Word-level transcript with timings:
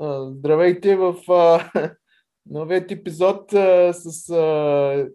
Здравейте 0.00 0.96
в 0.96 1.14
а, 1.28 1.70
новият 2.46 2.90
епизод 2.90 3.52
а, 3.52 3.92
с 3.92 4.30
а, 4.30 5.08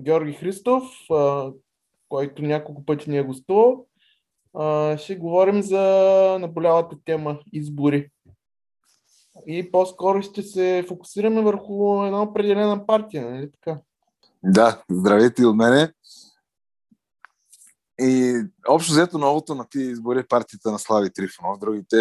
Георги 0.00 0.32
Христов, 0.32 0.82
а, 1.10 1.52
който 2.08 2.42
няколко 2.42 2.84
пъти 2.84 3.10
ни 3.10 3.18
е 3.18 3.22
гостувал. 3.22 3.86
А, 4.54 4.98
ще 4.98 5.16
говорим 5.16 5.62
за 5.62 5.80
наболялата 6.40 6.96
тема 7.04 7.38
избори. 7.52 8.10
И 9.46 9.70
по-скоро 9.72 10.22
ще 10.22 10.42
се 10.42 10.84
фокусираме 10.88 11.42
върху 11.42 12.04
една 12.04 12.22
определена 12.22 12.86
партия, 12.86 13.30
нали 13.30 13.50
така? 13.52 13.80
Да, 14.42 14.82
здравейте 14.90 15.46
от 15.46 15.56
мене. 15.56 15.92
И 18.00 18.42
общо 18.68 18.92
взето 18.92 19.18
новото 19.18 19.54
на 19.54 19.66
тия 19.70 19.90
избори 19.90 20.18
е 20.18 20.26
партията 20.26 20.70
на 20.72 20.78
Слави 20.78 21.10
Трифонов. 21.12 21.58
Другите 21.58 21.96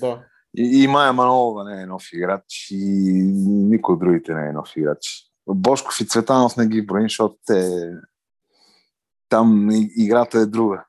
Да. 0.00 0.24
И, 0.56 0.82
и 0.82 0.86
Майя 0.86 1.12
Манолова 1.12 1.64
не 1.64 1.82
е 1.82 1.86
нов 1.86 2.04
играч 2.12 2.68
и 2.70 3.22
никой 3.46 3.92
от 3.92 4.00
другите 4.00 4.34
не 4.34 4.48
е 4.48 4.52
нов 4.52 4.76
играч. 4.76 5.24
Бошков 5.48 6.00
и 6.00 6.06
Цветанов 6.06 6.56
не 6.56 6.66
ги 6.66 6.86
броим, 6.86 7.04
защото 7.04 7.36
те... 7.46 7.90
там 9.28 9.68
играта 9.96 10.38
е 10.38 10.46
друга. 10.46 10.84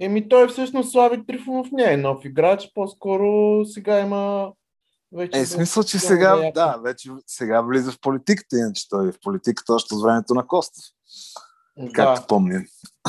Еми 0.00 0.28
той 0.28 0.48
всъщност 0.48 0.90
Слави 0.90 1.26
Трифонов 1.26 1.68
не 1.72 1.92
е 1.92 1.96
нов 1.96 2.24
играч, 2.24 2.70
по-скоро 2.74 3.64
сега 3.64 4.00
има 4.00 4.52
вече... 5.12 5.38
Е, 5.38 5.46
смисъл, 5.46 5.82
че 5.82 5.98
сега, 5.98 6.36
яко. 6.36 6.52
да, 6.54 6.76
вече 6.84 7.10
сега 7.26 7.60
влиза 7.60 7.92
в 7.92 8.00
политиката, 8.00 8.58
иначе 8.58 8.88
той 8.88 9.08
е 9.08 9.12
в 9.12 9.18
политиката 9.22 9.74
още 9.74 9.94
от 9.94 10.02
времето 10.02 10.34
на 10.34 10.46
Костов, 10.46 10.84
както 11.94 12.20
да. 12.20 12.26
помним. 12.26 12.64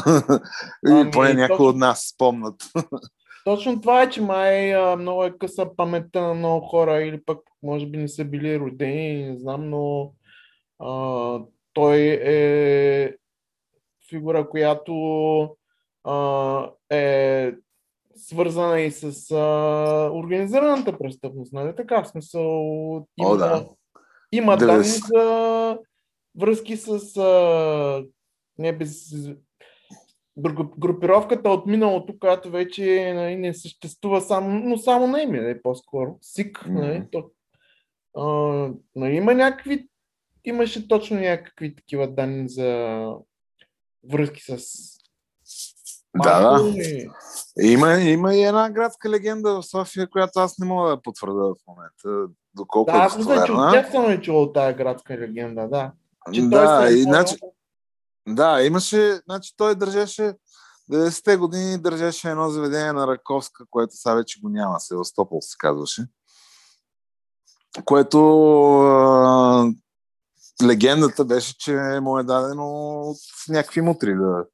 Ами, 0.86 1.12
поне 1.12 1.34
някои 1.34 1.66
от 1.66 1.76
нас 1.76 2.12
спомнат. 2.14 2.56
Точно 3.50 3.82
това 3.82 4.02
е, 4.02 4.10
че 4.10 4.22
май 4.22 4.76
а, 4.76 4.96
много 4.96 5.24
е 5.24 5.38
къса 5.38 5.70
паметта 5.78 6.22
на 6.22 6.34
много 6.34 6.68
хора 6.68 7.02
или 7.02 7.24
пък 7.26 7.40
може 7.64 7.86
би 7.86 7.98
не 7.98 8.08
са 8.08 8.26
били 8.26 8.60
родени, 8.60 9.30
не 9.30 9.38
знам, 9.38 9.70
но 9.70 10.14
а, 10.80 11.40
той 11.74 11.98
е 12.24 13.16
фигура, 14.10 14.50
която 14.50 14.94
а, 16.04 16.72
е 16.90 17.54
свързана 18.16 18.82
и 18.82 18.92
с 18.92 19.32
а, 19.32 20.12
организираната 20.14 20.98
престъпност, 20.98 21.54
нали 21.54 21.76
така? 21.76 22.04
В 22.04 22.08
смисъл 22.08 22.44
има, 23.18 23.30
О, 23.30 23.38
да. 23.38 23.66
има 24.32 24.58
данни 24.58 24.84
90. 24.84 25.08
за 25.08 25.78
връзки 26.40 26.78
с 26.78 27.18
а, 27.18 28.06
не 28.58 28.78
без, 28.78 29.14
гру- 29.14 29.38
групировката 30.78 31.50
от 31.50 31.66
миналото, 31.66 32.20
която 32.20 32.50
вече 32.50 33.14
нали, 33.16 33.36
не 33.36 33.54
съществува 33.54 34.22
само, 34.22 34.50
но 34.60 34.78
само 34.78 35.08
на 35.08 35.22
име, 35.22 35.42
нали, 35.42 35.62
по-скоро. 35.62 36.18
СИК, 36.22 36.66
нали, 36.68 36.98
Мгм. 37.00 37.08
то, 37.12 37.24
а, 38.18 38.26
нали, 38.96 39.16
има 39.16 39.34
някакви, 39.34 39.88
имаше 40.46 40.88
точно 40.88 41.20
някакви 41.20 41.76
такива 41.76 42.08
данни 42.08 42.50
за 42.50 43.06
връзки 44.12 44.42
с 44.42 44.58
Да, 46.24 46.60
да. 46.60 46.74
Има, 47.62 47.94
има 47.94 48.36
и 48.36 48.42
една 48.44 48.70
градска 48.70 49.10
легенда 49.10 49.62
в 49.62 49.66
София, 49.66 50.10
която 50.10 50.40
аз 50.40 50.58
не 50.60 50.66
мога 50.68 50.90
да 50.90 51.02
потвърда 51.02 51.44
в 51.44 51.56
момента, 51.68 52.34
доколко 52.56 52.92
Да, 52.92 52.98
е 52.98 53.02
аз 53.02 53.18
мисля, 53.18 53.44
че 53.46 53.52
от 53.52 53.72
тях 53.72 53.92
съм 53.92 54.12
е 54.12 54.22
чувал 54.22 54.52
тази 54.54 54.78
градска 54.78 55.18
легенда, 55.18 55.68
да. 55.68 55.92
Че 56.34 56.40
той 56.42 56.50
Да, 56.50 56.82
се 56.82 56.94
е 56.94 56.98
и, 56.98 57.04
борил- 57.04 57.04
значи, 57.04 57.36
да, 58.28 58.62
имаше, 58.62 59.22
значи 59.26 59.54
той 59.58 59.76
държеше, 59.76 60.34
90-те 60.92 61.38
години 61.38 61.82
държеше 61.82 62.30
едно 62.30 62.50
заведение 62.50 62.94
на 62.94 63.08
Раковска, 63.08 63.66
което 63.70 63.96
сега 63.96 64.16
вече 64.16 64.40
го 64.40 64.50
няма, 64.50 64.80
Севастопол 64.80 65.42
се 65.42 65.56
казваше. 65.60 66.06
Което 67.86 68.20
а, 68.82 69.72
легендата 70.64 71.26
беше, 71.26 71.58
че 71.58 72.00
му 72.02 72.20
е 72.20 72.24
дадено 72.24 73.00
от 73.02 73.18
някакви 73.50 73.82
мутри 73.82 74.16
да. 74.16 74.46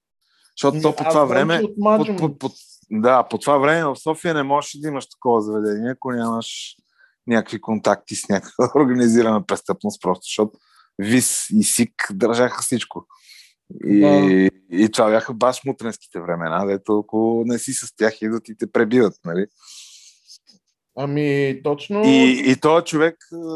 Защото 0.58 0.82
то 0.82 0.96
по 0.96 1.04
това 1.04 1.26
време. 1.26 1.62
По, 1.82 2.18
по, 2.18 2.38
по, 2.38 2.50
да, 2.92 3.24
по 3.24 3.38
това 3.38 3.58
време 3.58 3.86
в 3.86 3.96
София 3.96 4.34
не 4.34 4.44
можеш 4.44 4.72
да 4.80 4.88
имаш 4.88 5.10
такова 5.10 5.42
заведение, 5.42 5.92
ако 5.92 6.12
нямаш 6.12 6.76
някакви 7.28 7.62
контакти 7.62 8.16
с 8.16 8.30
някаква 8.30 8.72
организирана 8.76 9.46
престъпност, 9.46 10.02
просто 10.02 10.24
защото 10.24 10.60
ВИС 11.00 11.46
и 11.50 11.64
СИК 11.64 12.08
държаха 12.12 12.62
всичко. 12.62 13.08
И, 13.86 14.00
Да. 14.00 14.50
и 14.78 14.90
това 14.92 15.10
бяха 15.10 15.34
баш 15.34 15.62
мутренските 15.66 16.20
времена, 16.20 16.66
дето 16.66 17.00
ако 17.00 17.44
не 17.46 17.60
си 17.60 17.74
с 17.74 17.96
тях 17.96 18.22
идват 18.22 18.50
и 18.50 18.58
те 18.58 18.72
пребиват, 18.72 19.14
нали? 19.26 19.46
Ами, 20.98 21.62
точно. 21.64 22.02
И, 22.06 22.44
и 22.52 22.56
този 22.62 22.86
човек, 22.86 23.16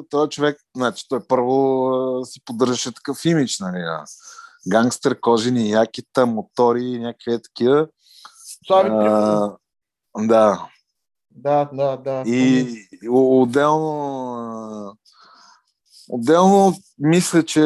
този 0.09 0.29
човек, 0.29 0.57
значи 0.77 1.05
той 1.09 1.19
първо 1.27 2.25
си 2.25 2.41
поддържаше 2.45 2.93
такъв 2.93 3.25
имидж, 3.25 3.59
нали? 3.59 3.77
на 3.79 4.05
Гангстър, 4.67 5.19
кожени 5.19 5.69
якита, 5.69 6.25
мотори 6.25 6.99
някакви 6.99 7.33
е 7.33 7.41
такива. 7.41 7.87
Слави 8.67 8.89
Трифонов. 8.89 9.53
А, 10.13 10.27
да, 10.27 10.67
Да, 11.31 11.69
да, 11.73 11.97
да. 11.97 12.23
И 12.25 12.67
о- 13.09 13.41
отделно 13.41 14.97
отделно 16.09 16.73
мисля, 16.99 17.43
че 17.45 17.63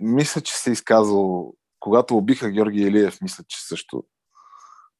мисля, 0.00 0.40
че 0.40 0.56
се 0.56 0.70
изказал 0.72 1.52
когато 1.80 2.16
убиха 2.16 2.50
Георги 2.50 2.80
Илиев, 2.80 3.18
мисля, 3.22 3.44
че 3.48 3.66
също 3.66 4.04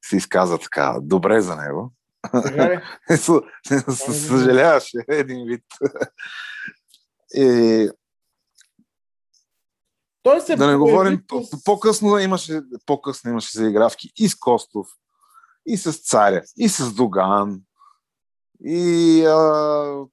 се 0.05 0.17
изказа 0.17 0.59
така 0.59 0.97
добре 1.03 1.41
за 1.41 1.57
него. 1.57 1.93
С- 3.11 3.43
Съжаляваше 4.29 4.97
един 5.09 5.47
вид. 5.47 5.65
И, 7.35 7.89
Той 10.23 10.41
се 10.41 10.57
да 10.57 10.67
не 10.67 10.77
говорим, 10.77 11.17
с- 11.17 11.27
по- 11.27 11.63
по-късно 11.65 12.19
имаше, 12.19 12.61
по-късно 12.87 13.31
имаше 13.31 13.59
заигравки 13.59 14.13
и 14.17 14.29
с 14.29 14.35
Костов, 14.35 14.87
и 15.67 15.77
с 15.77 15.93
Царя, 15.93 16.43
и 16.57 16.69
с 16.69 16.93
Доган, 16.95 17.61
и 18.65 19.25
а, 19.25 20.05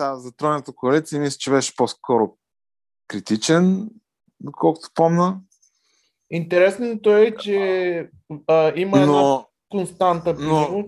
сега, 0.00 0.16
за 0.16 0.32
тройната 0.32 0.72
коалиция 0.72 1.20
мисля, 1.20 1.38
че 1.38 1.50
беше 1.50 1.76
по-скоро 1.76 2.36
критичен, 3.08 3.90
доколкото 4.40 4.88
помна, 4.94 5.40
Интересното 6.30 7.16
е, 7.16 7.36
че 7.36 8.10
а, 8.46 8.72
има 8.76 8.98
една 9.00 9.12
но 9.12 9.46
константа 9.68 10.36
при 10.36 10.42
но- 10.44 10.84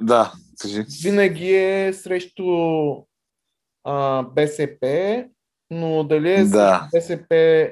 да, 0.00 0.32
кажи. 0.60 0.84
винаги 1.02 1.54
е 1.54 1.92
срещу 1.92 2.44
а, 3.84 4.22
БСП, 4.22 5.24
но 5.70 6.04
дали 6.04 6.32
е 6.32 6.44
Да. 6.44 6.88
БСП 6.92 7.70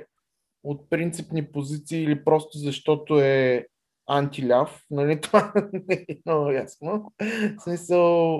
от 0.64 0.90
принципни 0.90 1.52
позиции 1.52 2.02
или 2.02 2.24
просто 2.24 2.58
защото 2.58 3.20
е 3.20 3.66
антиляв, 4.08 4.84
нали, 4.90 5.20
това 5.20 5.52
не 5.72 6.06
е 6.08 6.18
много 6.26 6.50
ясно. 6.50 7.12
В 7.58 7.62
смисъл, 7.62 8.36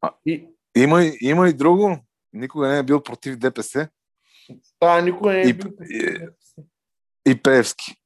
А. 0.00 0.10
и, 0.26 0.48
Има, 0.76 1.04
и- 1.04 1.18
има 1.20 1.48
и 1.48 1.52
друго. 1.52 1.98
Никога 2.32 2.68
не 2.68 2.78
е 2.78 2.82
бил 2.82 3.02
против 3.02 3.36
ДПС 3.36 3.88
да, 4.80 5.00
никой 5.00 5.32
не 5.34 5.40
е 5.40 5.48
И- 5.48 5.52
бил. 5.52 5.70
и- 5.90 6.28
и 7.26 7.42
Пеевски. 7.42 7.96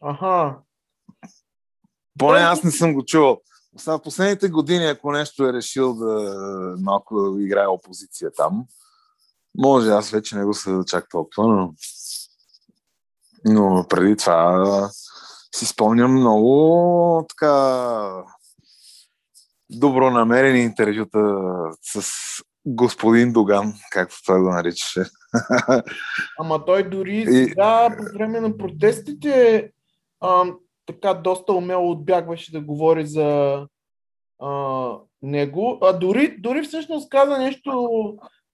Аха, 0.00 0.56
Поне 2.18 2.38
аз 2.38 2.62
не 2.64 2.70
съм 2.70 2.94
го 2.94 3.04
чувал. 3.04 3.40
Сега 3.76 3.98
в 3.98 4.02
последните 4.02 4.48
години, 4.48 4.84
ако 4.86 5.12
нещо 5.12 5.46
е 5.46 5.52
решил 5.52 5.94
да 5.94 6.34
малко 6.80 7.20
да 7.30 7.42
играе 7.42 7.66
опозиция 7.66 8.30
там, 8.32 8.66
може, 9.58 9.90
аз 9.90 10.10
вече 10.10 10.36
не 10.36 10.44
го 10.44 10.54
съда 10.54 10.84
чак 10.84 11.08
толкова, 11.08 11.46
но, 11.46 11.74
но 13.44 13.86
преди 13.88 14.16
това 14.16 14.90
си 15.54 15.66
спомням 15.66 16.12
много 16.12 17.26
така 17.28 18.24
добронамерени 19.70 20.60
интервюта 20.60 21.18
с 21.82 22.02
господин 22.66 23.32
Доган, 23.32 23.74
както 23.90 24.16
той 24.26 24.40
го 24.40 24.48
наричаше. 24.50 25.04
Ама 26.38 26.64
той 26.64 26.88
дори 26.88 27.16
И- 27.16 27.26
сега, 27.26 27.96
по 27.98 28.18
време 28.18 28.40
на 28.40 28.56
протестите, 28.58 29.70
а, 30.20 30.44
така 30.86 31.14
доста 31.14 31.52
умело 31.52 31.90
отбягваше 31.90 32.52
да 32.52 32.60
говори 32.60 33.06
за 33.06 33.66
а, 34.42 34.90
него. 35.22 35.78
А 35.82 35.92
дори, 35.92 36.36
дори 36.38 36.62
всъщност 36.62 37.08
каза 37.08 37.38
нещо, 37.38 37.88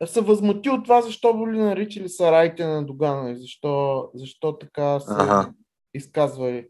се 0.06 0.20
възмути 0.20 0.70
от 0.70 0.84
това, 0.84 1.02
защо 1.02 1.34
боли 1.34 1.58
наричали 1.58 2.08
сараите 2.08 2.66
на 2.66 2.86
Догана 2.86 3.30
и 3.30 3.36
защо, 3.36 4.04
защо 4.14 4.58
така 4.58 5.00
се 5.00 5.14
Ага. 5.18 5.50
изказвали. 5.94 6.66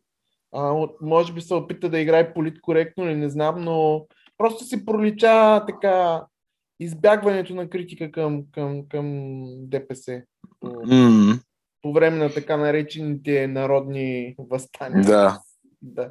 А, 0.52 0.87
може 1.02 1.32
би 1.32 1.41
се 1.41 1.55
опита 1.55 1.88
да 1.88 1.99
играе 2.00 2.35
политкоректно 2.35 3.05
или 3.05 3.14
не 3.14 3.29
знам, 3.29 3.64
но 3.64 4.06
просто 4.38 4.64
си 4.64 4.84
пролича 4.84 5.66
така 5.66 6.26
избягването 6.81 7.54
на 7.54 7.70
критика 7.70 8.12
към, 8.12 8.44
към, 8.52 8.88
към 8.88 9.44
ДПС 9.58 10.22
по, 10.60 10.66
М, 10.86 11.38
по 11.82 11.92
време 11.92 12.16
на 12.16 12.34
така 12.34 12.56
наречените 12.56 13.46
народни 13.46 14.34
възстания. 14.38 15.04
Да. 15.04 15.40
Да. 15.82 16.10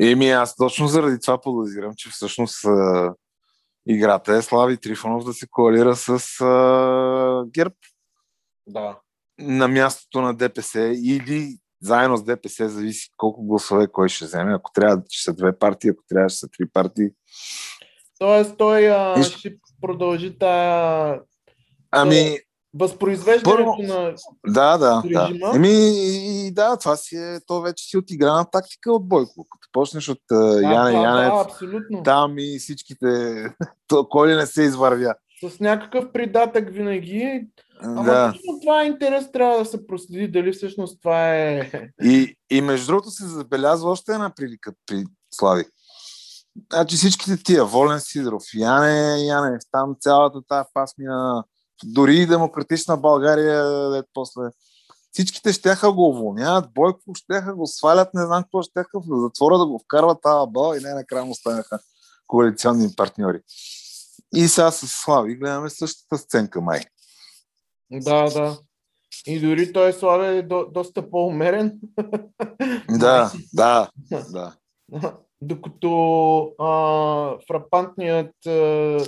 Еми, 0.00 0.30
аз 0.30 0.56
точно 0.56 0.86
заради 0.86 1.20
това 1.20 1.40
подозирам, 1.40 1.92
че 1.96 2.10
всъщност 2.10 2.64
а, 2.64 3.14
играта 3.86 4.36
е 4.36 4.42
Слави 4.42 4.76
Трифонов 4.76 5.24
да 5.24 5.32
се 5.32 5.46
коалира 5.46 5.96
с 5.96 6.40
а, 6.40 7.44
ГЕРБ. 7.46 7.74
Да. 8.66 8.98
На 9.38 9.68
мястото 9.68 10.20
на 10.20 10.34
ДПС 10.34 10.80
или 10.96 11.58
заедно 11.86 12.16
с 12.16 12.24
ДПС 12.24 12.68
зависи 12.68 13.08
колко 13.16 13.46
гласове 13.46 13.86
кой 13.92 14.08
ще 14.08 14.24
вземе. 14.24 14.54
Ако 14.54 14.70
трябва, 14.74 15.02
ще 15.08 15.24
са 15.24 15.34
две 15.36 15.58
партии, 15.58 15.90
ако 15.90 16.02
трябва, 16.08 16.28
ще 16.28 16.38
са 16.38 16.48
три 16.58 16.68
партии. 16.72 17.08
Тоест 18.18 18.54
той 18.58 18.88
а, 18.88 19.22
ще 19.22 19.54
продължи 19.80 20.38
тая 20.38 21.20
Ами, 21.90 22.38
възпроизвеждането 22.74 23.50
Първо- 23.50 23.82
на... 23.82 24.14
да, 24.46 24.78
да, 24.78 25.02
режима. 25.04 25.50
да. 25.50 25.56
Еми, 25.56 25.68
и, 26.46 26.50
да, 26.52 26.76
това 26.76 26.96
си 26.96 27.16
е, 27.16 27.40
то 27.46 27.60
вече 27.60 27.84
си 27.84 27.96
от 27.96 28.10
играна 28.10 28.50
тактика 28.50 28.92
от 28.92 29.08
Бойко. 29.08 29.46
Като 29.50 29.68
почнеш 29.72 30.08
от 30.08 30.18
а, 30.32 30.60
Яне 30.62 30.92
да, 30.92 31.02
Янев, 31.02 31.32
Да, 31.32 31.40
абсолютно. 31.40 32.02
там 32.02 32.34
и 32.38 32.58
всичките, 32.58 33.06
то, 33.88 34.08
кой 34.08 34.28
ли 34.28 34.34
не 34.34 34.46
се 34.46 34.62
извървя. 34.62 35.14
С 35.42 35.60
някакъв 35.60 36.12
придатък 36.12 36.70
винаги. 36.70 37.46
Ама 37.82 38.04
да. 38.04 38.32
точно 38.32 38.60
това 38.60 38.82
е 38.82 38.86
интерес, 38.86 39.32
трябва 39.32 39.58
да 39.58 39.64
се 39.64 39.86
проследи 39.86 40.28
дали 40.28 40.52
всъщност 40.52 40.98
това 41.02 41.34
е... 41.34 41.70
И, 42.02 42.36
и 42.50 42.60
между 42.60 42.86
другото 42.86 43.10
се 43.10 43.26
забелязва 43.26 43.90
още 43.90 44.12
една 44.12 44.32
прилика 44.36 44.72
при 44.86 45.04
Слави. 45.30 45.64
Значи 46.72 46.96
всичките 46.96 47.42
тия, 47.42 47.64
Волен 47.64 48.00
Сидоров, 48.00 48.42
Яне 48.54 49.26
Янев, 49.26 49.62
там 49.70 49.96
цялата 50.00 50.42
тази 50.48 50.68
пасмина, 50.74 51.44
дори 51.84 52.16
и 52.16 52.26
демократична 52.26 52.96
България, 52.96 53.90
дет 53.90 54.06
после. 54.14 54.42
Всичките 55.12 55.52
щяха 55.52 55.92
го 55.92 56.08
уволняват, 56.08 56.72
Бойко 56.74 57.14
щяха 57.14 57.54
го 57.54 57.66
свалят, 57.66 58.14
не 58.14 58.26
знам 58.26 58.42
какво 58.42 58.62
щяха 58.62 59.00
в 59.00 59.20
затвора 59.20 59.58
да 59.58 59.66
го 59.66 59.80
вкарват 59.84 60.18
тази 60.22 60.50
бал 60.50 60.74
и 60.74 60.80
най-накрая 60.80 61.24
му 61.24 61.34
станаха 61.34 61.78
коалиционни 62.26 62.88
партньори. 62.96 63.40
И 64.34 64.48
сега 64.48 64.70
с 64.70 64.86
Слави 64.86 65.36
гледаме 65.36 65.70
същата 65.70 66.18
сценка, 66.18 66.60
май. 66.60 66.80
Да, 67.90 68.30
да. 68.30 68.58
И 69.26 69.40
дори 69.40 69.72
той 69.72 69.92
Славе 69.92 70.36
е 70.36 70.42
до, 70.42 70.66
доста 70.70 71.10
по-умерен. 71.10 71.80
Да, 72.90 73.32
да, 73.54 73.90
да. 74.10 74.56
Докато 75.40 76.40
а, 76.58 77.38
фрапантният 77.48 78.46
а, 78.46 78.98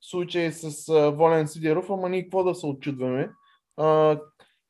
случай 0.00 0.52
с 0.52 0.88
а, 0.88 1.10
Волен 1.10 1.48
Сидеров, 1.48 1.90
ама 1.90 2.08
ние 2.08 2.22
какво 2.22 2.44
да 2.44 2.54
се 2.54 2.66
очудваме, 2.66 3.30
а, 3.76 4.20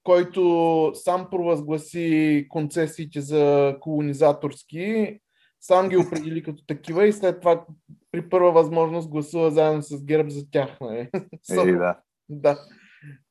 който 0.04 0.92
сам 0.94 1.26
провъзгласи 1.30 2.46
концесиите 2.48 3.20
за 3.20 3.76
колонизаторски, 3.80 5.18
сам 5.66 5.88
ги 5.88 5.96
определи 5.96 6.42
като 6.42 6.66
такива 6.66 7.06
и 7.06 7.12
след 7.12 7.40
това 7.40 7.64
при 8.12 8.28
първа 8.28 8.52
възможност 8.52 9.08
гласува 9.08 9.50
заедно 9.50 9.82
с 9.82 10.04
ГЕРБ 10.04 10.30
за 10.30 10.50
тях. 10.50 10.80
Нали? 10.80 11.10
Е, 11.50 11.72
да. 11.72 11.98
Да. 12.28 12.58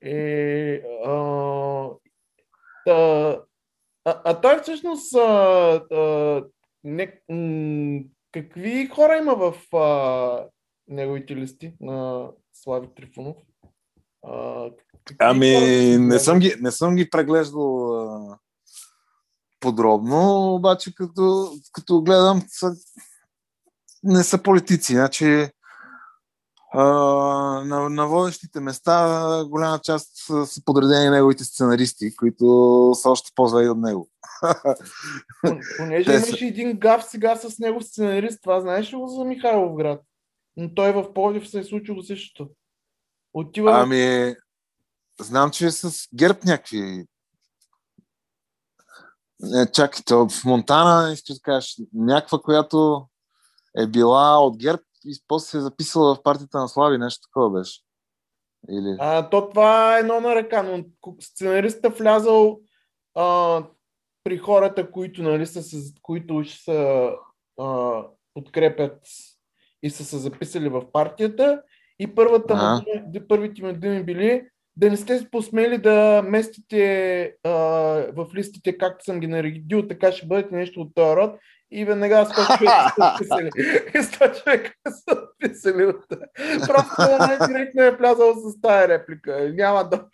Е, 0.01 0.75
а, 1.05 1.89
та, 2.85 2.95
а, 4.05 4.21
а 4.25 4.41
той 4.41 4.61
всъщност 4.61 5.15
а, 5.15 5.19
а, 5.91 6.43
не, 6.83 7.21
м, 7.29 7.99
какви 8.31 8.87
хора 8.87 9.17
има 9.17 9.35
в 9.35 9.75
а, 9.75 10.47
неговите 10.87 11.35
листи 11.35 11.73
на 11.81 12.29
Слави 12.53 12.87
Трифонов? 12.95 13.35
А, 14.27 14.69
Ами, 15.19 15.53
хора 15.53 15.65
не 15.99 16.19
съм 16.19 16.39
ги, 16.39 16.55
не 16.61 16.71
съм 16.71 16.95
ги 16.95 17.09
преглеждал 17.09 17.95
а, 18.01 18.37
подробно, 19.63 20.53
обаче 20.55 20.95
като, 20.95 21.51
като 21.71 22.01
гледам, 22.01 22.43
са, 22.47 22.71
не 24.03 24.23
са 24.23 24.43
политици. 24.43 24.93
Значи, 24.93 25.47
а, 26.73 26.83
на, 27.65 27.89
на 27.89 28.07
водещите 28.07 28.59
места 28.59 29.43
голяма 29.47 29.79
част 29.79 30.11
са, 30.25 30.45
са 30.45 30.61
подредени 30.65 31.09
неговите 31.09 31.43
сценаристи, 31.43 32.15
които 32.15 32.45
са 32.95 33.09
още 33.09 33.31
по-зле 33.35 33.69
от 33.69 33.77
него. 33.77 34.09
Пон- 35.45 35.77
Понеже 35.77 36.13
имаше 36.13 36.45
един 36.45 36.79
гаф 36.79 37.03
сега 37.03 37.35
с 37.35 37.59
него 37.59 37.81
сценарист, 37.81 38.39
това 38.41 38.61
знаеш 38.61 38.93
ли 38.93 38.95
го 38.95 39.07
за 39.07 39.25
Михайлов 39.25 39.75
град? 39.75 40.01
Но 40.57 40.73
той 40.73 40.91
в 40.91 41.13
Пловдив 41.13 41.49
се 41.49 41.59
е 41.59 41.63
случило 41.63 42.03
същото. 42.03 42.49
Отива 43.33 43.71
Ами, 43.73 44.35
знам, 45.19 45.51
че 45.51 45.65
е 45.65 45.71
с 45.71 46.07
герб 46.15 46.45
някакви. 46.45 47.05
Не, 49.43 49.71
чакай, 49.71 50.03
то 50.05 50.29
в 50.29 50.45
Монтана, 50.45 51.13
искаш 51.13 51.35
да 51.35 51.41
кажеш, 51.41 51.77
някаква, 51.93 52.39
която 52.39 53.07
е 53.77 53.87
била 53.87 54.39
от 54.39 54.57
герб 54.57 54.81
и 55.05 55.19
после 55.27 55.45
се 55.45 55.57
е 55.57 55.61
записала 55.61 56.15
в 56.15 56.23
партията 56.23 56.59
на 56.59 56.67
Слави, 56.67 56.97
нещо 56.97 57.27
такова 57.27 57.49
беше. 57.59 57.81
Или... 58.69 58.95
А, 58.99 59.29
то 59.29 59.49
това 59.49 59.97
е 59.97 59.99
едно 59.99 60.19
на 60.19 60.35
ръка, 60.35 60.63
но 60.63 60.83
сценаристът 61.21 61.97
влязал 61.97 62.59
а, 63.15 63.59
при 64.23 64.37
хората, 64.37 64.91
които, 64.91 65.23
нали, 65.23 65.45
са, 65.45 65.79
които 66.01 66.43
ще 66.43 66.63
са, 66.63 67.09
а, 67.59 68.01
подкрепят 68.33 68.99
и 69.83 69.89
са 69.89 70.05
се 70.05 70.17
записали 70.17 70.69
в 70.69 70.91
партията. 70.91 71.61
И 71.99 72.15
първата 72.15 72.55
му 72.55 73.27
първите 73.27 73.63
ми 73.63 73.73
думи 73.73 74.03
били 74.03 74.47
да 74.77 74.89
не 74.89 74.97
сте 74.97 75.27
посмели 75.31 75.77
да 75.77 76.23
местите 76.25 77.35
а, 77.43 77.49
в 78.15 78.27
листите, 78.35 78.77
както 78.77 79.05
съм 79.05 79.19
ги 79.19 79.27
наредил, 79.27 79.87
така 79.87 80.11
ще 80.11 80.27
бъдете 80.27 80.55
нещо 80.55 80.81
от 80.81 80.95
този 80.95 81.15
род. 81.15 81.35
И 81.75 81.85
веднага 81.85 82.15
100 82.15 82.57
човека 82.57 82.93
са 82.95 83.15
писали. 83.19 83.49
И 83.95 83.97
100 83.97 84.43
човека 84.43 84.73
са 84.85 85.17
писали 85.39 85.85
от 85.85 86.05
Просто 86.67 86.93
най-директно 87.19 87.81
е 87.81 87.95
влязал 87.95 88.33
с 88.35 88.61
тази 88.61 88.87
реплика. 88.87 89.51
Няма 89.53 89.89
да... 89.89 90.05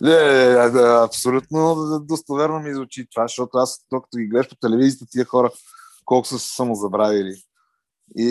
Не, 0.00 0.24
не, 0.24 0.70
не, 0.70 1.04
абсолютно 1.04 1.76
достоверно 2.02 2.60
ми 2.60 2.74
звучи 2.74 3.06
това, 3.14 3.24
защото 3.24 3.58
аз, 3.58 3.86
докато 3.92 4.18
ги 4.18 4.26
гледаш 4.26 4.48
по 4.48 4.56
телевизията, 4.56 5.06
тия 5.10 5.24
хора 5.24 5.50
колко 6.04 6.28
са 6.28 6.38
се 6.38 6.54
самозабравили. 6.54 7.34
И, 8.16 8.28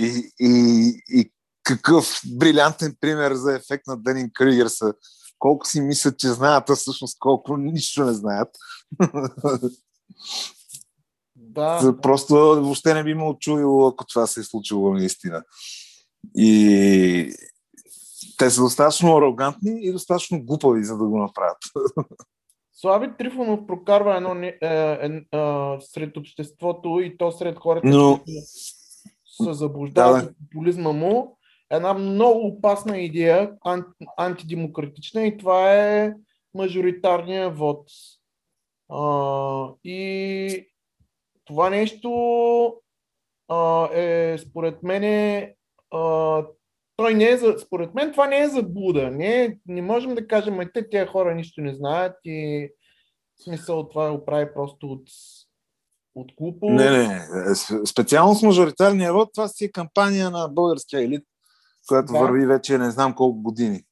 и, 0.00 0.32
и, 0.40 1.02
и 1.08 1.32
какъв 1.68 2.20
брилянтен 2.38 2.96
пример 3.00 3.34
за 3.34 3.54
ефект 3.56 3.86
на 3.86 3.96
Денин 3.96 4.30
Кригер 4.34 4.66
са. 4.66 4.94
Колко 5.38 5.66
си 5.66 5.80
мислят, 5.80 6.18
че 6.18 6.28
знаят, 6.28 6.70
а 6.70 6.76
всъщност 6.76 7.18
колко 7.18 7.56
нищо 7.56 8.04
не 8.04 8.12
знаят. 8.12 8.48
Да, 11.36 11.94
Просто 12.02 12.34
въобще 12.34 12.94
не 12.94 13.04
би 13.04 13.14
ме 13.14 13.24
очудило, 13.24 13.86
ако 13.86 14.06
това 14.06 14.26
се 14.26 14.40
е 14.40 14.42
случило 14.42 14.94
наистина. 14.94 15.42
И 16.36 17.34
те 18.38 18.50
са 18.50 18.60
достатъчно 18.60 19.16
арогантни 19.16 19.78
и 19.80 19.92
достатъчно 19.92 20.44
глупави, 20.44 20.84
за 20.84 20.98
да 20.98 21.04
го 21.04 21.18
направят. 21.18 21.58
Слави 22.72 23.16
Трифонов 23.18 23.66
прокарва 23.66 24.16
едно 24.16 24.34
е, 24.34 24.58
е, 24.62 24.68
е, 25.06 25.20
сред 25.80 26.16
обществото 26.16 27.00
и 27.00 27.18
то 27.18 27.32
сред 27.32 27.58
хората, 27.58 27.86
Но- 27.88 28.20
които 28.24 28.30
се 29.24 29.52
заблуждават 29.52 30.24
Да, 30.24 30.28
да. 30.28 30.34
популизма 30.34 30.92
му. 30.92 31.37
Една 31.70 31.94
много 31.94 32.46
опасна 32.46 32.98
идея, 32.98 33.52
ан, 33.64 33.84
антидемократична 34.16 35.22
и 35.26 35.36
това 35.36 35.74
е 35.74 36.14
мажоритарния 36.54 37.50
вод. 37.50 37.90
А, 38.88 39.68
и 39.84 40.66
това 41.44 41.70
нещо 41.70 42.10
а, 43.48 43.88
е 43.92 44.38
според 44.38 44.82
мен 44.82 45.04
а, 45.90 46.44
той 46.96 47.14
не 47.14 47.24
е 47.24 47.36
за, 47.36 47.58
според 47.58 47.94
мен 47.94 48.12
това 48.12 48.26
не 48.26 48.40
е 48.40 48.48
заблуда. 48.48 49.10
Не, 49.10 49.58
не 49.66 49.82
можем 49.82 50.14
да 50.14 50.26
кажем, 50.26 50.60
ай 50.60 50.72
те 50.74 50.90
тези 50.90 51.06
хора 51.06 51.34
нищо 51.34 51.60
не 51.60 51.74
знаят 51.74 52.16
и 52.24 52.68
смисъл 53.42 53.88
това 53.88 54.12
го 54.12 54.24
прави 54.24 54.54
просто 54.54 54.86
от, 54.86 55.08
от 56.14 56.32
глупо. 56.36 56.70
Не, 56.70 56.90
не. 56.90 57.20
С- 57.54 57.86
Специално 57.86 58.34
с 58.34 58.42
мажоритарния 58.42 59.12
вод, 59.12 59.28
това 59.34 59.48
си 59.48 59.64
е 59.64 59.72
кампания 59.72 60.30
на 60.30 60.48
българския 60.48 61.02
елит, 61.02 61.24
която 61.88 62.12
Да. 62.12 62.18
върви 62.18 62.46
вече 62.46 62.78
не 62.78 62.90
знам 62.90 63.14
колко 63.14 63.42
години. 63.42 63.84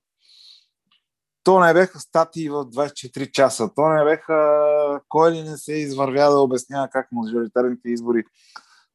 То 1.44 1.60
не 1.60 1.74
беха 1.74 2.00
статии 2.00 2.48
в 2.48 2.64
24 2.64 3.30
часа. 3.30 3.70
То 3.76 3.88
не 3.88 4.04
беха 4.04 5.00
кой 5.08 5.32
ли 5.32 5.42
не 5.42 5.56
се 5.56 5.72
извървя 5.72 6.30
да 6.30 6.38
обяснява 6.38 6.88
как 6.88 7.08
мажоритарните 7.12 7.88
избори 7.88 8.24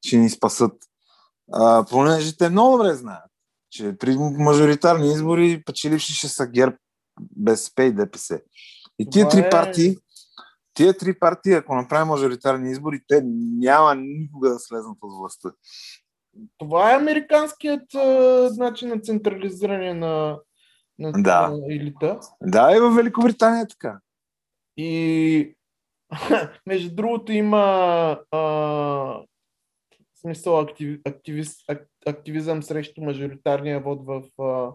ще 0.06 0.18
ни 0.18 0.30
спасат. 0.30 0.74
А, 1.54 1.86
понеже 1.90 2.38
те 2.38 2.50
много 2.50 2.78
добре 2.78 2.94
знаят, 2.94 3.32
че 3.70 3.98
при 3.98 4.18
мажоритарни 4.18 5.12
избори 5.14 5.64
печеливши 5.66 6.14
ще 6.14 6.28
са 6.28 6.48
ГЕРБ, 6.48 6.76
БСП 7.20 7.84
и 7.84 7.92
ДПС. 7.92 8.42
И 9.00 9.10
тия 9.10 9.30
Това 9.30 9.44
три 9.44 9.50
партии, 9.50 9.98
тия 10.74 10.98
три 10.98 11.20
партии, 11.20 11.54
ако 11.54 11.76
направим 11.76 12.08
мажоритарни 12.08 12.72
избори, 12.72 13.02
те 13.08 13.22
няма 13.60 13.96
никога 13.96 14.50
да 14.50 14.60
слезнат 14.60 14.98
от 15.02 15.20
властта. 15.20 15.52
Това 16.58 16.92
е 16.92 16.98
американският 16.98 17.96
а, 17.96 18.50
начин 18.58 18.90
на 18.90 19.00
централизиране 19.00 19.94
на, 19.94 20.40
на, 21.00 21.12
Да. 21.12 21.48
на 21.48 21.76
елита. 21.76 22.20
Да, 22.42 22.76
и 22.76 22.80
в 22.80 22.96
Великобритания 22.96 23.64
е 23.64 23.68
така. 23.68 24.00
И 24.78 25.56
между 26.68 26.96
другото 26.96 27.32
има 27.32 27.64
а, 28.32 29.22
смисъл 30.22 30.60
актив, 30.60 31.00
активиз, 31.06 31.56
ак, 31.68 31.88
активизъм 32.06 32.64
срещу 32.64 33.02
мажоритарния 33.02 33.80
вод 33.80 34.06
в 34.06 34.42
а, 34.44 34.74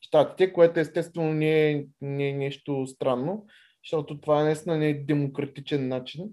щатите, 0.00 0.52
което 0.52 0.80
естествено 0.80 1.32
не 1.32 1.70
е, 1.70 1.84
не 2.00 2.28
е 2.28 2.32
нещо 2.32 2.86
странно, 2.86 3.46
защото 3.84 4.20
това 4.20 4.42
наистина 4.42 4.78
не 4.78 4.88
е 4.88 5.04
демократичен 5.04 5.88
начин. 5.88 6.24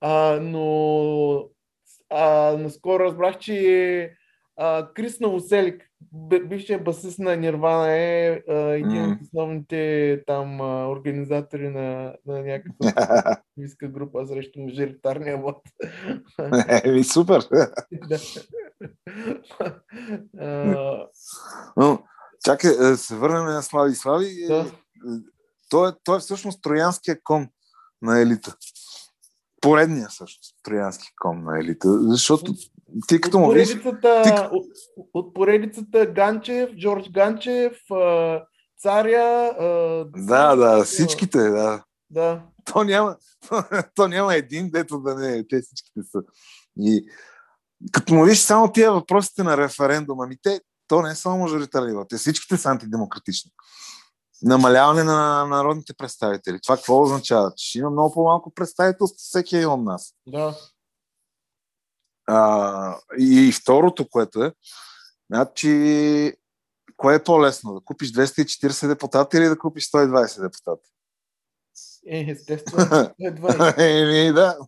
А, 0.00 0.40
но 0.42 1.48
а, 2.10 2.52
наскоро 2.58 3.04
разбрах, 3.04 3.38
че 3.38 4.16
а, 4.56 4.92
Крис 4.94 5.20
Новоселик, 5.20 5.84
бившия 6.44 6.78
басист 6.78 7.18
на 7.18 7.36
Нирвана 7.36 7.92
е 7.92 8.42
а, 8.48 8.54
един 8.54 8.90
mm. 8.90 9.14
от 9.14 9.22
основните 9.22 10.22
там 10.26 10.60
а, 10.60 10.88
организатори 10.88 11.68
на, 11.68 12.14
на 12.26 12.42
някаква 12.42 12.92
активистка 13.24 13.88
група 13.88 14.26
срещу 14.26 14.60
мажоритарния 14.60 15.38
вод. 15.38 15.56
Еми, 16.84 17.04
супер! 17.04 17.42
да. 17.92 18.18
Но, 21.76 22.02
чакай, 22.44 22.70
е, 22.70 22.96
се 22.96 23.16
върнем 23.16 23.44
на 23.44 23.62
Слави. 23.62 23.94
Слави, 23.94 24.44
е, 24.44 24.46
да. 24.46 24.66
той, 25.70 25.88
е, 25.88 25.92
той 26.04 26.16
е 26.16 26.20
всъщност 26.20 26.62
троянския 26.62 27.18
кон 27.24 27.48
на 28.02 28.20
елита. 28.20 28.56
Поредния 29.60 30.10
също 30.10 30.40
троянски 30.62 31.08
кон 31.20 31.44
на 31.44 31.60
елита, 31.60 31.88
защото 32.02 32.54
ти 33.08 33.20
като 33.20 33.38
му 33.38 33.50
виж... 33.50 33.68
Ти... 33.68 33.88
От, 34.50 34.66
от 35.14 35.34
поредицата 35.34 36.06
Ганчев, 36.06 36.70
Джордж 36.76 37.10
Ганчев, 37.10 37.72
Царя... 38.78 39.54
Да, 40.16 40.56
да, 40.56 40.84
всичките, 40.84 41.38
да. 41.38 41.84
Да. 42.10 42.42
То 42.64 42.84
няма, 42.84 43.16
то 43.94 44.08
няма 44.08 44.34
един, 44.34 44.70
дето 44.70 45.00
да 45.00 45.14
не 45.14 45.46
те 45.48 45.60
всичките 45.62 46.00
са. 46.10 46.22
И 46.80 47.04
като 47.92 48.14
му 48.14 48.24
виж 48.24 48.38
само 48.38 48.72
тия 48.72 48.92
въпросите 48.92 49.42
на 49.42 49.56
референдума, 49.56 50.26
ми 50.26 50.36
те, 50.42 50.60
то 50.88 51.02
не 51.02 51.10
е 51.10 51.14
само 51.14 51.38
мажоритарни 51.38 52.04
те 52.08 52.16
всичките 52.16 52.56
са 52.56 52.68
антидемократични. 52.68 53.50
Намаляване 54.42 55.02
на 55.02 55.44
народните 55.44 55.94
представители. 55.94 56.60
Това 56.60 56.76
какво 56.76 57.02
означава? 57.02 57.52
Че 57.56 57.68
ще 57.68 57.78
има 57.78 57.90
много 57.90 58.14
по-малко 58.14 58.50
представителство 58.54 59.18
всеки 59.18 59.56
един 59.56 59.68
от 59.68 59.84
нас. 59.84 60.14
Да. 60.26 60.56
А, 62.26 62.98
и 63.18 63.52
второто, 63.52 64.08
което 64.08 64.44
е, 64.44 64.52
значи, 65.30 66.32
кое 66.96 67.14
е 67.14 67.24
по-лесно? 67.24 67.74
Да 67.74 67.80
купиш 67.80 68.12
240 68.12 68.88
депутати 68.88 69.36
или 69.36 69.44
да 69.44 69.58
купиш 69.58 69.90
120 69.90 70.42
депутати? 70.42 70.90
Е, 72.06 72.30
естествено. 72.30 72.84
120. 72.86 73.78
Еми, 73.78 74.32
да. 74.32 74.58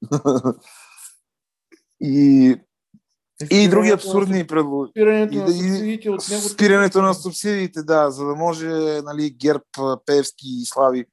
и 2.00 2.56
и 3.50 3.68
други 3.68 3.90
абсурдни 3.90 4.46
предложения. 4.46 5.28
Спирането 5.28 5.42
на 5.42 5.54
субсидиите 5.54 6.10
от 6.10 6.28
него. 6.30 6.42
Спирането 6.42 7.02
на 7.02 7.14
субсидиите, 7.14 7.82
да, 7.82 8.10
за 8.10 8.26
да 8.26 8.34
може 8.34 8.68
нали, 9.04 9.30
ГЕРБ, 9.30 9.64
Певски 10.06 10.46
и 10.46 10.64
Слави 10.66 11.04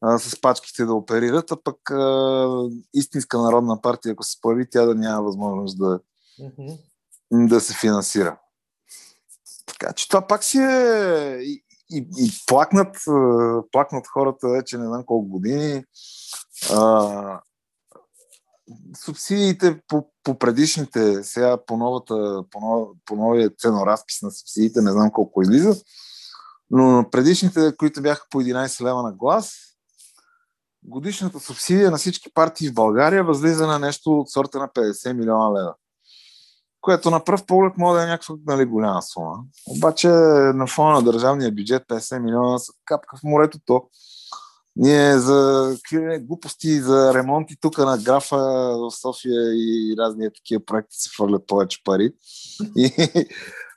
а, 0.00 0.18
с 0.18 0.40
пачките 0.40 0.84
да 0.84 0.94
оперират, 0.94 1.50
а 1.52 1.56
пък 1.64 1.90
а, 1.90 2.68
истинска 2.94 3.38
народна 3.38 3.80
партия, 3.80 4.12
ако 4.12 4.22
се 4.22 4.40
появи, 4.40 4.66
тя 4.70 4.84
да 4.84 4.94
няма 4.94 5.22
възможност 5.22 5.78
да, 5.78 6.00
mm-hmm. 6.40 6.78
да 7.48 7.60
се 7.60 7.74
финансира. 7.74 8.38
Така 9.66 9.92
че 9.92 10.08
това 10.08 10.26
пак 10.26 10.44
си 10.44 10.58
е 10.58 11.38
и, 11.40 11.64
и, 11.90 12.06
и 12.18 12.30
плакнат, 12.46 12.96
плакнат 13.72 14.06
хората 14.06 14.48
вече 14.48 14.78
не 14.78 14.86
знам 14.86 15.04
колко 15.06 15.28
години. 15.28 15.84
А, 16.72 17.40
субсидиите 18.96 19.80
по, 19.88 20.08
по 20.22 20.38
предишните, 20.38 21.24
сега 21.24 21.58
по, 21.66 21.76
новата, 21.76 22.44
по, 22.50 22.60
нов, 22.60 22.88
по 23.04 23.16
новия 23.16 23.50
ценоразпис 23.50 24.22
на 24.22 24.30
субсидиите, 24.30 24.82
не 24.82 24.92
знам 24.92 25.10
колко 25.10 25.42
излиза, 25.42 25.76
но 26.70 27.04
предишните, 27.10 27.76
които 27.76 28.02
бяха 28.02 28.26
по 28.30 28.42
11 28.42 28.84
лева 28.84 29.02
на 29.02 29.12
глас, 29.12 29.52
годишната 30.84 31.40
субсидия 31.40 31.90
на 31.90 31.96
всички 31.96 32.32
партии 32.34 32.68
в 32.68 32.74
България 32.74 33.24
възлиза 33.24 33.66
на 33.66 33.78
нещо 33.78 34.20
от 34.20 34.30
сорта 34.30 34.58
на 34.58 34.68
50 34.68 35.12
милиона 35.12 35.50
лева. 35.50 35.74
Което 36.80 37.10
на 37.10 37.24
пръв 37.24 37.46
поглед 37.46 37.72
може 37.78 37.98
да 37.98 38.04
е 38.04 38.06
някаква 38.06 38.34
нали, 38.46 38.64
голяма 38.64 39.02
сума. 39.02 39.36
Обаче 39.66 40.08
на 40.08 40.66
фона 40.66 40.94
на 40.94 41.02
държавния 41.02 41.52
бюджет 41.52 41.82
50 41.88 42.18
милиона 42.18 42.58
са 42.58 42.72
капка 42.84 43.16
в 43.16 43.22
морето 43.22 43.58
то. 43.66 43.88
Ние 44.76 45.18
за 45.18 45.70
какви 45.76 46.18
глупости, 46.18 46.80
за 46.80 47.14
ремонти 47.14 47.56
тук 47.60 47.78
на 47.78 47.98
графа 47.98 48.36
в 48.78 48.90
София 48.90 49.54
и 49.54 49.94
разни 49.98 50.32
такива 50.34 50.64
проекти 50.64 50.96
се 50.96 51.10
хвърлят 51.16 51.46
повече 51.46 51.80
пари. 51.84 52.12
И, 52.76 52.92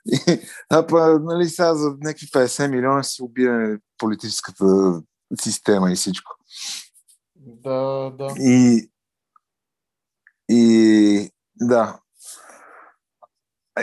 и, 0.06 0.40
а 0.70 0.86
па, 0.86 1.18
нали, 1.18 1.48
сега 1.48 1.74
за 1.74 1.88
някакви 2.00 2.26
50 2.26 2.70
милиона 2.70 3.02
си 3.02 3.22
убием 3.22 3.80
политическата 3.98 5.02
система 5.40 5.92
и 5.92 5.94
всичко. 5.94 6.32
Да, 7.36 8.10
да. 8.18 8.34
И, 8.38 8.90
и 10.48 11.30
да. 11.60 12.00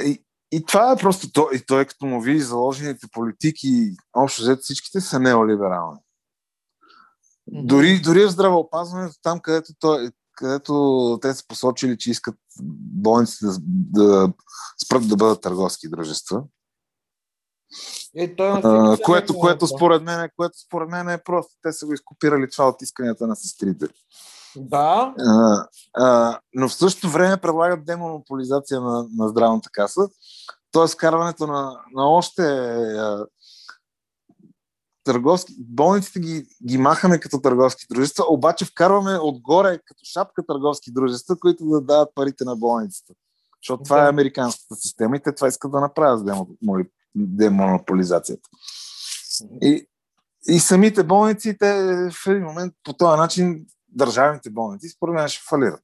И, 0.05 0.23
и 0.51 0.65
това 0.65 0.91
е 0.91 1.01
просто 1.01 1.31
той, 1.31 1.55
и 1.55 1.65
той 1.65 1.85
като 1.85 2.05
му 2.05 2.21
види 2.21 2.39
заложените 2.39 3.07
политики, 3.11 3.95
общо 4.13 4.41
взето 4.41 4.61
всичките 4.61 5.01
са 5.01 5.19
неолиберални. 5.19 5.99
Дори, 7.47 8.01
дори 8.01 8.25
в 8.25 8.31
здравеопазването, 8.31 9.15
там 9.23 9.39
където, 9.39 9.73
той, 9.79 10.11
където 10.35 11.19
те 11.21 11.33
са 11.33 11.47
посочили, 11.47 11.97
че 11.97 12.11
искат 12.11 12.35
болниците 13.03 13.45
да, 13.45 13.57
да 13.59 14.33
спрат 14.85 15.09
да 15.09 15.15
бъдат 15.15 15.41
търговски 15.41 15.89
дружества, 15.89 16.43
е, 18.15 18.35
той 18.35 18.61
а, 18.63 18.97
което, 19.03 19.33
което, 19.33 19.67
според 19.67 20.03
мен, 20.03 20.19
е- 20.19 20.29
което 20.37 20.59
според 20.59 20.89
мен 20.89 21.09
е 21.09 21.23
просто. 21.23 21.53
Те 21.61 21.73
са 21.73 21.85
го 21.85 21.93
изкопирали 21.93 22.49
това 22.49 22.67
от 22.67 22.81
исканията 22.81 23.27
на 23.27 23.35
сестрите. 23.35 23.87
Да. 24.55 25.13
А, 25.19 25.67
а, 25.93 26.39
но 26.53 26.69
в 26.69 26.73
същото 26.73 27.09
време 27.09 27.37
предлагат 27.37 27.85
демонополизация 27.85 28.81
на, 28.81 29.07
на 29.17 29.27
здравната 29.29 29.69
каса, 29.71 30.01
т.е. 30.71 30.87
вкарването 30.87 31.47
на, 31.47 31.79
на 31.93 32.09
още 32.09 32.43
а, 32.43 33.25
търговски, 35.03 35.53
болниците 35.59 36.19
ги, 36.19 36.45
ги 36.67 36.77
махаме 36.77 37.19
като 37.19 37.41
търговски 37.41 37.85
дружества, 37.89 38.25
обаче 38.29 38.65
вкарваме 38.65 39.19
отгоре 39.21 39.79
като 39.85 40.01
шапка 40.13 40.45
търговски 40.45 40.91
дружества, 40.91 41.39
които 41.39 41.65
да 41.65 41.81
дават 41.81 42.09
парите 42.15 42.43
на 42.45 42.55
болницата. 42.55 43.13
Защото 43.61 43.83
да. 43.83 43.83
това 43.83 44.05
е 44.05 44.09
американската 44.09 44.75
система 44.75 45.17
и 45.17 45.19
те 45.19 45.35
това 45.35 45.47
искат 45.47 45.71
да 45.71 45.79
направят 45.79 46.19
с 46.19 46.23
демонополизацията. 47.15 48.49
И, 49.61 49.87
и 50.47 50.59
самите 50.59 51.03
болници, 51.03 51.57
те 51.57 51.73
в 52.11 52.27
един 52.27 52.43
момент 52.43 52.73
по 52.83 52.93
този 52.93 53.19
начин 53.19 53.65
държавните 53.89 54.49
болници 54.49 54.89
според 54.89 55.15
мен 55.15 55.27
ще 55.27 55.43
фалират. 55.49 55.81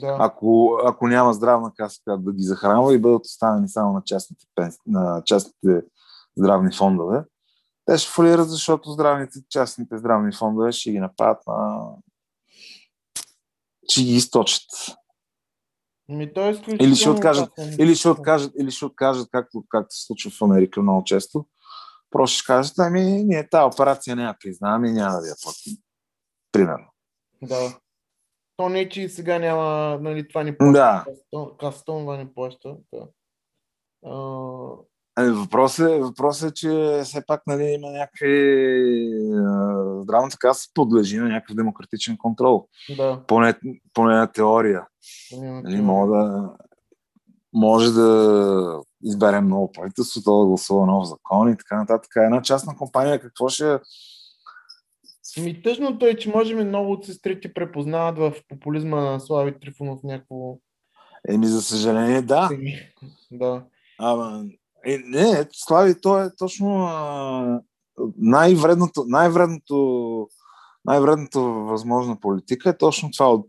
Да. 0.00 0.16
Ако, 0.20 0.78
ако 0.84 1.08
няма 1.08 1.34
здравна 1.34 1.72
каса 1.76 2.00
да 2.18 2.32
ги 2.32 2.42
захранва 2.42 2.94
и 2.94 2.98
бъдат 2.98 3.24
оставени 3.24 3.68
само 3.68 3.92
на 3.92 4.02
частните, 4.04 4.44
на 4.86 5.22
частните 5.24 5.82
здравни 6.36 6.72
фондове, 6.72 7.24
те 7.90 7.98
ще 7.98 8.12
фалират, 8.12 8.50
защото 8.50 8.90
здравните, 8.90 9.38
частните 9.48 9.98
здравни 9.98 10.32
фондове 10.32 10.72
ще 10.72 10.90
ги 10.90 11.00
нападат 11.00 11.46
на... 11.46 11.88
ще 13.88 14.02
ги 14.02 14.14
източат. 14.14 14.62
Ми, 16.08 16.32
то 16.32 16.48
е 16.48 16.62
или 16.80 16.96
ще 16.96 17.10
откажат, 17.10 17.52
или 17.78 17.94
ще 17.94 18.08
откажат, 18.08 18.52
или 18.60 18.70
ще 18.70 18.84
откажат, 18.84 19.28
както, 19.30 19.64
както 19.68 19.94
се 19.94 20.06
случва 20.06 20.30
в 20.30 20.42
Америка 20.42 20.82
много 20.82 21.04
често. 21.04 21.46
Просто 22.10 22.38
ще 22.38 22.46
кажат, 22.46 22.78
ами 22.78 23.00
ние 23.02 23.48
тази 23.48 23.74
операция 23.74 24.16
не 24.16 24.22
я 24.22 24.36
признаваме 24.40 24.88
и 24.88 24.92
няма 24.92 25.20
да 25.20 25.28
я 25.28 25.34
платим. 25.42 25.76
Примерно. 26.52 26.86
Да. 27.42 27.78
То 28.56 28.68
не 28.68 28.80
е, 28.80 28.88
че 28.88 29.02
и 29.02 29.08
сега 29.08 29.38
няма, 29.38 29.98
нали, 30.00 30.28
това 30.28 30.42
ни 30.42 30.56
плаща. 30.58 30.72
Да. 30.72 31.04
Кастон 31.60 32.18
ни 32.18 32.34
плаща. 32.34 32.76
Да. 32.94 33.08
Ами, 35.16 35.30
въпросът 35.30 35.90
е, 35.90 36.00
въпрос 36.00 36.42
е, 36.42 36.54
че 36.54 37.00
все 37.04 37.26
пак 37.26 37.42
нали, 37.46 37.64
има 37.64 37.90
някакви... 37.90 39.10
Здравната 40.02 40.36
каса 40.38 40.68
подлежи 40.74 41.18
на 41.18 41.28
някакъв 41.28 41.56
демократичен 41.56 42.16
контрол. 42.18 42.68
Да. 42.96 43.22
Поне, 43.26 43.54
поне 43.94 44.14
на 44.14 44.32
теория. 44.32 44.86
Нали, 45.42 45.80
мога 45.80 46.16
да, 46.16 46.50
може 47.52 47.92
да 47.92 48.80
изберем 49.04 49.48
ново 49.48 49.72
правителство, 49.72 50.20
да 50.20 50.46
гласува 50.46 50.86
нов 50.86 51.08
закон 51.08 51.52
и 51.52 51.56
така 51.56 51.76
нататък. 51.76 52.12
Една 52.16 52.42
частна 52.42 52.76
компания 52.76 53.20
какво 53.20 53.48
ще... 53.48 53.78
Ми 55.38 55.62
тъжното 55.62 56.06
е, 56.06 56.16
че 56.16 56.30
може 56.30 56.56
би 56.56 56.64
много 56.64 56.92
от 56.92 57.04
сестрите 57.04 57.52
препознават 57.52 58.18
в 58.18 58.32
популизма 58.48 59.00
на 59.00 59.20
Слави 59.20 59.60
Трифонов 59.60 60.00
някакво... 60.02 60.58
Еми, 61.28 61.46
за 61.46 61.62
съжаление, 61.62 62.22
да. 62.22 62.50
Да. 63.32 63.64
Ама, 63.98 64.44
е, 64.86 64.98
не, 64.98 65.48
Слави, 65.52 66.00
то 66.00 66.18
е 66.18 66.36
точно 66.36 66.84
а, 66.84 67.60
най-вредното, 68.16 69.04
най-вредното, 69.06 70.28
най-вредното 70.84 71.42
възможна 71.42 72.20
политика 72.20 72.70
е 72.70 72.78
точно 72.78 73.10
това 73.10 73.30
от 73.30 73.46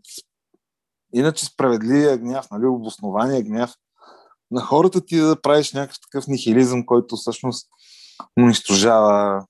Иначе 1.14 1.44
справедливия 1.44 2.18
гняв, 2.18 2.50
нали, 2.50 2.66
обоснования 2.66 3.42
гняв 3.42 3.74
на 4.50 4.60
хората 4.60 5.06
ти 5.06 5.16
да 5.16 5.40
правиш 5.40 5.72
някакъв 5.72 5.96
такъв 6.00 6.26
нихилизъм, 6.26 6.86
който 6.86 7.16
всъщност 7.16 7.68
унищожава 8.40 9.44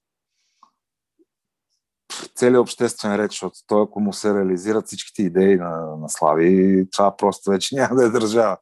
целият 2.34 2.62
обществен 2.62 3.16
ред, 3.16 3.30
защото 3.30 3.58
той, 3.66 3.82
ако 3.82 4.00
му 4.00 4.12
се 4.12 4.34
реализират 4.34 4.86
всичките 4.86 5.22
идеи 5.22 5.56
на, 5.56 5.96
на 5.96 6.08
Слави, 6.08 6.86
това 6.90 7.16
просто 7.16 7.50
вече 7.50 7.74
няма 7.76 7.94
да 7.94 8.04
е 8.04 8.10
държава. 8.10 8.56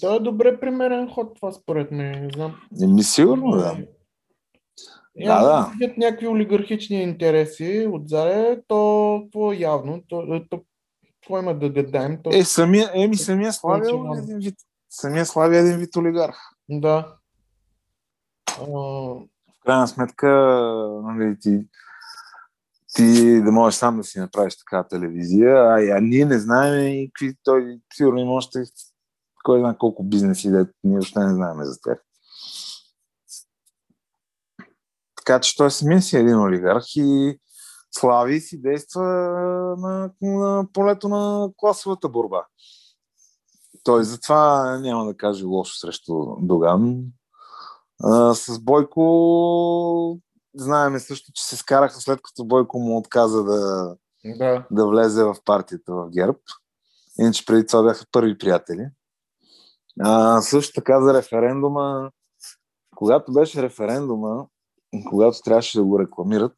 Той 0.00 0.16
е 0.16 0.20
добре 0.20 0.60
примерен 0.60 1.10
ход, 1.10 1.34
това 1.34 1.52
според 1.52 1.90
мен. 1.90 2.24
Не 2.24 2.30
знам. 2.34 2.54
Еми, 2.82 3.02
сигурно, 3.02 3.50
да. 3.50 3.76
Да, 5.24 5.42
да. 5.42 5.72
Видят 5.78 5.96
някакви 5.96 6.28
олигархични 6.28 7.02
интереси 7.02 7.88
отзаде, 7.92 8.62
то 8.68 9.20
какво 9.22 9.52
е 9.52 9.56
явно? 9.56 10.02
То, 10.08 10.40
то, 10.50 10.60
какво 11.20 11.38
има 11.38 11.58
да 11.58 11.68
гадаем? 11.68 12.18
То... 12.22 12.30
Е, 12.32 12.44
самия, 12.44 12.90
еми, 12.94 13.16
самия 13.16 13.52
Слави 13.52 13.86
е 13.86 14.22
един 14.22 14.38
вид, 14.38 14.54
самия 14.90 15.26
Слави 15.26 15.56
е 15.56 15.60
един 15.60 15.78
вид 15.78 15.96
олигарх. 15.96 16.36
Да. 16.68 17.16
А... 18.60 18.66
В 18.66 19.64
крайна 19.66 19.88
сметка, 19.88 20.28
нали, 21.04 21.36
ти, 21.40 21.60
ти 22.94 23.40
да 23.42 23.52
можеш 23.52 23.78
сам 23.78 23.96
да 23.96 24.04
си 24.04 24.18
направиш 24.18 24.56
такава 24.58 24.88
телевизия, 24.88 25.56
а, 25.56 25.96
а 25.96 26.00
ние 26.00 26.24
не 26.24 26.38
знаем 26.38 26.94
и 26.94 27.10
какви 27.12 27.34
той 27.44 27.78
сигурно 27.94 28.18
има 28.18 28.32
още 28.32 28.58
кой 29.44 29.60
знае 29.60 29.78
колко 29.78 30.02
бизнеси, 30.02 30.50
да 30.50 30.66
ние 30.84 30.98
още 30.98 31.18
не 31.18 31.34
знаем 31.34 31.64
за 31.64 31.80
тях. 31.80 32.04
Така 35.16 35.40
че 35.40 35.56
той 35.56 35.70
самия 35.70 36.02
си 36.02 36.16
е 36.16 36.20
един 36.20 36.40
олигарх 36.40 36.84
и 36.96 37.38
Слави 37.90 38.40
си 38.40 38.62
действа 38.62 39.02
на, 39.78 40.10
на 40.22 40.66
полето 40.72 41.08
на 41.08 41.50
класовата 41.56 42.08
борба. 42.08 42.46
Той 43.84 44.04
затова 44.04 44.78
няма 44.78 45.04
да 45.06 45.16
каже 45.16 45.44
лошо 45.44 45.78
срещу 45.78 46.36
Доган. 46.40 47.04
А, 48.04 48.34
с 48.34 48.58
Бойко 48.60 50.18
знаеме 50.54 51.00
също, 51.00 51.32
че 51.34 51.44
се 51.44 51.56
скараха 51.56 52.00
след 52.00 52.20
като 52.22 52.44
Бойко 52.44 52.78
му 52.78 52.98
отказа 52.98 53.44
да, 53.44 53.94
да. 54.24 54.66
да 54.70 54.86
влезе 54.86 55.24
в 55.24 55.36
партията 55.44 55.92
в 55.92 56.08
ГЕРБ. 56.10 56.38
Иначе 57.20 57.44
преди 57.44 57.66
това 57.66 57.82
бяха 57.82 58.04
първи 58.12 58.38
приятели. 58.38 58.88
А, 60.00 60.40
също 60.40 60.72
така 60.74 61.00
за 61.00 61.14
референдума, 61.14 62.10
когато 62.96 63.32
беше 63.32 63.62
референдума, 63.62 64.46
когато 65.08 65.38
трябваше 65.44 65.78
да 65.78 65.84
го 65.84 65.98
рекламират, 65.98 66.52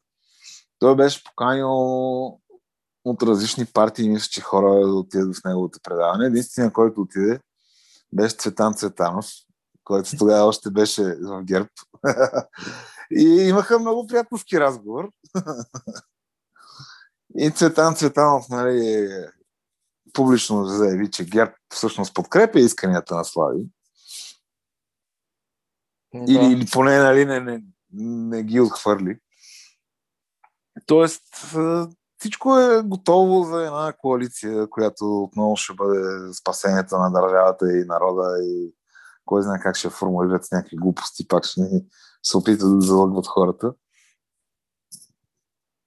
той 0.79 0.95
беше 0.95 1.23
поканил 1.23 1.71
от 3.05 3.23
различни 3.23 3.65
партии, 3.65 4.09
мисля, 4.09 4.27
че 4.31 4.41
хора 4.41 4.87
да 4.87 4.93
отидат 4.93 5.35
в 5.35 5.43
неговото 5.45 5.79
предаване. 5.83 6.25
Единственият, 6.25 6.73
който 6.73 7.01
отиде, 7.01 7.39
беше 8.13 8.35
Цветан 8.35 8.73
Цветанов, 8.73 9.25
който 9.83 10.17
тогава 10.17 10.47
още 10.47 10.69
беше 10.69 11.03
в 11.21 11.43
ГЕРБ. 11.43 11.69
И 13.11 13.23
имаха 13.23 13.79
много 13.79 14.07
приятелски 14.07 14.59
разговор. 14.59 15.11
И 17.37 17.51
Цветан 17.51 17.95
Цветанов, 17.95 18.49
нали, 18.49 19.09
публично 20.13 20.65
заяви, 20.65 21.11
че 21.11 21.25
ГЕРБ 21.25 21.51
всъщност 21.73 22.13
подкрепя 22.13 22.59
исканията 22.59 23.15
на 23.15 23.23
Слави. 23.23 23.65
Да. 26.13 26.33
Или, 26.33 26.53
или 26.53 26.65
поне 26.71 26.97
нали, 26.97 27.25
не, 27.25 27.39
не, 27.39 27.63
не 27.93 28.43
ги 28.43 28.59
отхвърли. 28.59 29.19
Тоест, 30.85 31.23
всичко 32.17 32.59
е 32.59 32.81
готово 32.81 33.43
за 33.43 33.65
една 33.65 33.93
коалиция, 33.97 34.69
която 34.69 35.23
отново 35.23 35.55
ще 35.55 35.73
бъде 35.73 36.33
спасението 36.33 36.97
на 36.97 37.11
държавата 37.11 37.77
и 37.77 37.85
народа 37.85 38.37
и 38.43 38.73
кой 39.25 39.41
знае 39.41 39.59
как 39.59 39.75
ще 39.75 39.89
формулират 39.89 40.45
с 40.45 40.51
някакви 40.51 40.77
глупости, 40.77 41.27
пак 41.27 41.45
ще 41.45 41.61
се 42.23 42.37
опитат 42.37 42.79
да 42.79 42.81
залъгват 42.81 43.27
хората. 43.27 43.73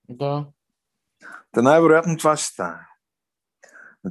Да. 0.08 0.46
Та 1.52 1.62
най-вероятно 1.62 2.16
това 2.16 2.37
ще 2.37 2.46
стане. 2.46 2.87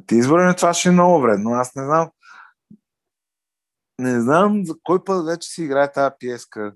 Ти 0.07 0.15
избори 0.15 0.55
това 0.55 0.73
ще 0.73 0.89
е 0.89 0.91
много 0.91 1.21
вредно. 1.21 1.53
Аз 1.53 1.75
не 1.75 1.85
знам. 1.85 2.09
Не 3.99 4.21
знам 4.21 4.65
за 4.65 4.73
кой 4.83 5.03
път 5.03 5.25
вече 5.25 5.49
си 5.49 5.63
играе 5.63 5.91
тази 5.91 6.15
пиеска. 6.19 6.73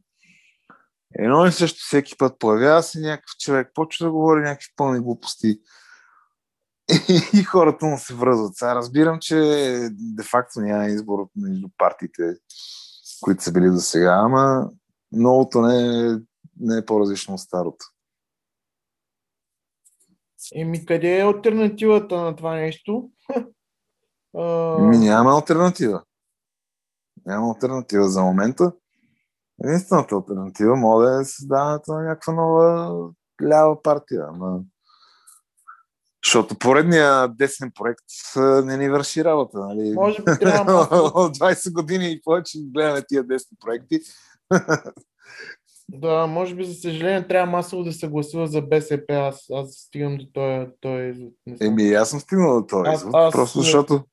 Едно 1.15 1.45
и 1.45 1.51
също 1.51 1.79
всеки 1.79 2.17
път 2.17 2.39
появява 2.39 2.83
се 2.83 2.99
някакъв 2.99 3.37
човек, 3.39 3.71
почва 3.73 4.05
да 4.05 4.11
говори 4.11 4.41
някакви 4.41 4.67
пълни 4.75 4.99
глупости 4.99 5.59
и 7.33 7.43
хората 7.43 7.85
му 7.85 7.97
се 7.97 8.13
връзват. 8.13 8.55
Сега 8.55 8.75
разбирам, 8.75 9.19
че 9.19 9.35
де-факто 9.91 10.59
няма 10.59 10.85
избор 10.85 11.29
между 11.35 11.67
партиите, 11.77 12.35
които 13.21 13.43
са 13.43 13.51
били 13.51 13.69
до 13.69 13.79
сега, 13.79 14.11
ама 14.23 14.69
новото 15.11 15.61
не 15.61 16.07
е, 16.07 16.17
не 16.59 16.77
е 16.77 16.85
по-различно 16.85 17.33
от 17.33 17.39
старото. 17.39 17.85
Еми, 20.55 20.85
къде 20.85 21.17
е 21.17 21.23
альтернативата 21.23 22.21
на 22.21 22.35
това 22.35 22.55
нещо? 22.55 23.09
Еми, 24.79 24.97
няма 24.97 25.31
альтернатива. 25.31 26.03
Няма 27.25 27.53
альтернатива 27.55 28.09
за 28.09 28.23
момента. 28.23 28.71
Единствената 29.63 30.15
альтернатива 30.15 30.75
може 30.75 31.09
да 31.09 31.21
е 31.21 31.25
създаването 31.25 31.93
на 31.93 32.03
някаква 32.03 32.33
нова 32.33 33.09
лява 33.43 33.81
партия. 33.81 34.25
Ама... 34.29 34.59
Защото 36.25 36.59
поредния 36.59 37.27
десен 37.27 37.71
проект 37.75 38.05
не 38.65 38.77
ни 38.77 38.89
върши 38.89 39.23
работа. 39.23 39.59
Нали? 39.59 39.93
Може 39.93 40.23
би 40.23 40.31
трябва 40.39 40.73
От 41.15 41.37
20 41.37 41.73
години 41.73 42.11
и 42.11 42.21
повече 42.21 42.59
гледаме 42.73 43.01
тия 43.07 43.23
десни 43.23 43.57
проекти. 43.59 43.99
Да, 45.89 46.27
може 46.27 46.55
би, 46.55 46.65
за 46.65 46.73
съжаление, 46.73 47.27
трябва 47.27 47.51
масово 47.51 47.83
да 47.83 47.93
се 47.93 48.07
гласува 48.07 48.47
за 48.47 48.61
БСП. 48.61 49.13
Аз, 49.13 49.45
аз 49.53 49.71
стигам 49.71 50.17
до 50.17 50.25
този, 50.33 50.71
този 50.81 51.03
извод. 51.03 51.33
Еми, 51.61 51.93
аз 51.93 52.09
съм 52.09 52.19
стигнал 52.19 52.61
до 52.61 52.67
този 52.67 52.91
извод, 52.91 53.11
аз, 53.13 53.33
просто 53.33 53.59
защото... 53.59 54.03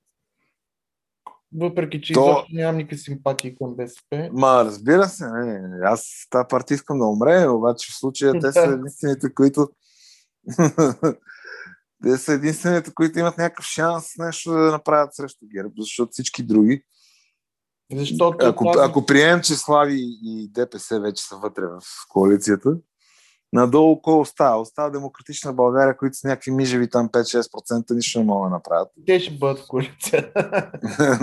Въпреки, 1.57 2.03
че 2.03 2.13
То... 2.13 2.21
изобщо 2.21 2.55
нямам 2.55 2.77
никакви 2.77 2.99
симпатии 2.99 3.57
към 3.57 3.77
БСП. 3.77 4.31
Ма, 4.33 4.65
разбира 4.65 5.09
се, 5.09 5.27
не. 5.27 5.79
аз 5.83 6.27
тази 6.31 6.47
партия 6.49 6.75
искам 6.75 6.99
да 6.99 7.05
умре, 7.05 7.49
обаче 7.49 7.93
в 7.93 7.99
случая 7.99 8.41
те 8.41 8.53
са 8.53 8.61
единствените, 8.61 9.35
които... 9.35 9.69
те 12.03 12.17
са 12.17 12.33
единствените, 12.33 12.95
които 12.95 13.19
имат 13.19 13.39
някакъв 13.39 13.65
шанс 13.65 14.05
нещо 14.19 14.53
да 14.53 14.71
направят 14.71 15.15
срещу 15.15 15.47
ГЕРБ, 15.55 15.73
защото 15.79 16.11
всички 16.13 16.43
други 16.43 16.83
защото 17.93 18.47
ако, 18.47 18.65
тази... 18.65 18.79
ако 18.91 19.07
приемем, 19.07 19.41
че 19.43 19.55
Слави 19.55 19.99
и 20.23 20.51
ДПС 20.53 21.01
вече 21.01 21.25
са 21.25 21.37
вътре 21.37 21.63
в 21.63 21.81
коалицията, 22.09 22.77
надолу 23.55 24.03
кой 24.03 24.21
остава? 24.21 24.61
Остава 24.61 24.91
демократична 24.91 25.53
България, 25.53 25.97
които 25.97 26.17
са 26.17 26.29
някакви 26.29 26.51
мижеви 26.51 26.91
там 26.91 27.09
5-6%, 27.09 27.95
нищо 27.95 28.19
не 28.19 28.25
могат 28.25 28.51
да 28.51 28.55
направят. 28.55 28.89
Те 29.07 29.21
ще 29.21 29.35
бъдат 29.35 29.59
в 29.59 29.67
коалиция. 29.69 30.33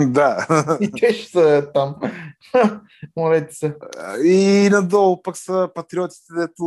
да. 0.00 0.46
И 0.80 0.90
те 0.92 1.12
ще 1.12 1.30
са 1.30 1.70
там. 1.74 1.96
Молете 3.16 3.54
се. 3.54 3.76
И 4.24 4.68
надолу 4.72 5.22
пък 5.22 5.36
са 5.36 5.68
патриотите, 5.74 6.32
дето 6.38 6.64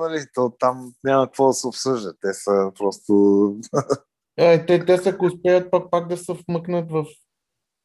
нали, 0.00 0.24
то, 0.34 0.52
там 0.58 0.92
няма 1.04 1.26
какво 1.26 1.46
да 1.46 1.52
се 1.52 1.66
обсъжда. 1.66 2.12
Те 2.20 2.34
са 2.34 2.72
просто... 2.78 3.54
е, 4.36 4.66
те, 4.66 4.84
те 4.84 4.98
са, 4.98 5.08
ако 5.08 5.24
успеят 5.24 5.70
пак, 5.70 5.90
пак 5.90 6.08
да 6.08 6.16
се 6.16 6.32
вмъкнат 6.48 6.90
в 6.90 7.04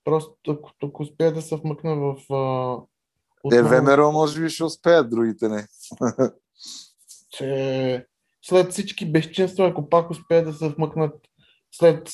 Просто 0.06 0.36
ако, 0.50 0.72
ако 0.84 1.04
успея 1.04 1.34
да 1.34 1.42
се 1.42 1.56
вмъкна 1.56 1.96
в... 1.96 2.34
А, 2.34 3.50
Те 3.50 3.62
ВМРО 3.62 4.12
може 4.12 4.42
би 4.42 4.50
ще 4.50 4.64
успеят, 4.64 5.10
другите 5.10 5.50
не. 5.50 5.68
че 7.30 8.06
след 8.42 8.72
всички 8.72 9.12
безчинства, 9.12 9.68
ако 9.68 9.90
пак 9.90 10.10
успеят 10.10 10.46
да 10.46 10.54
се 10.54 10.70
вмъкнат 10.70 11.14
след, 11.72 12.10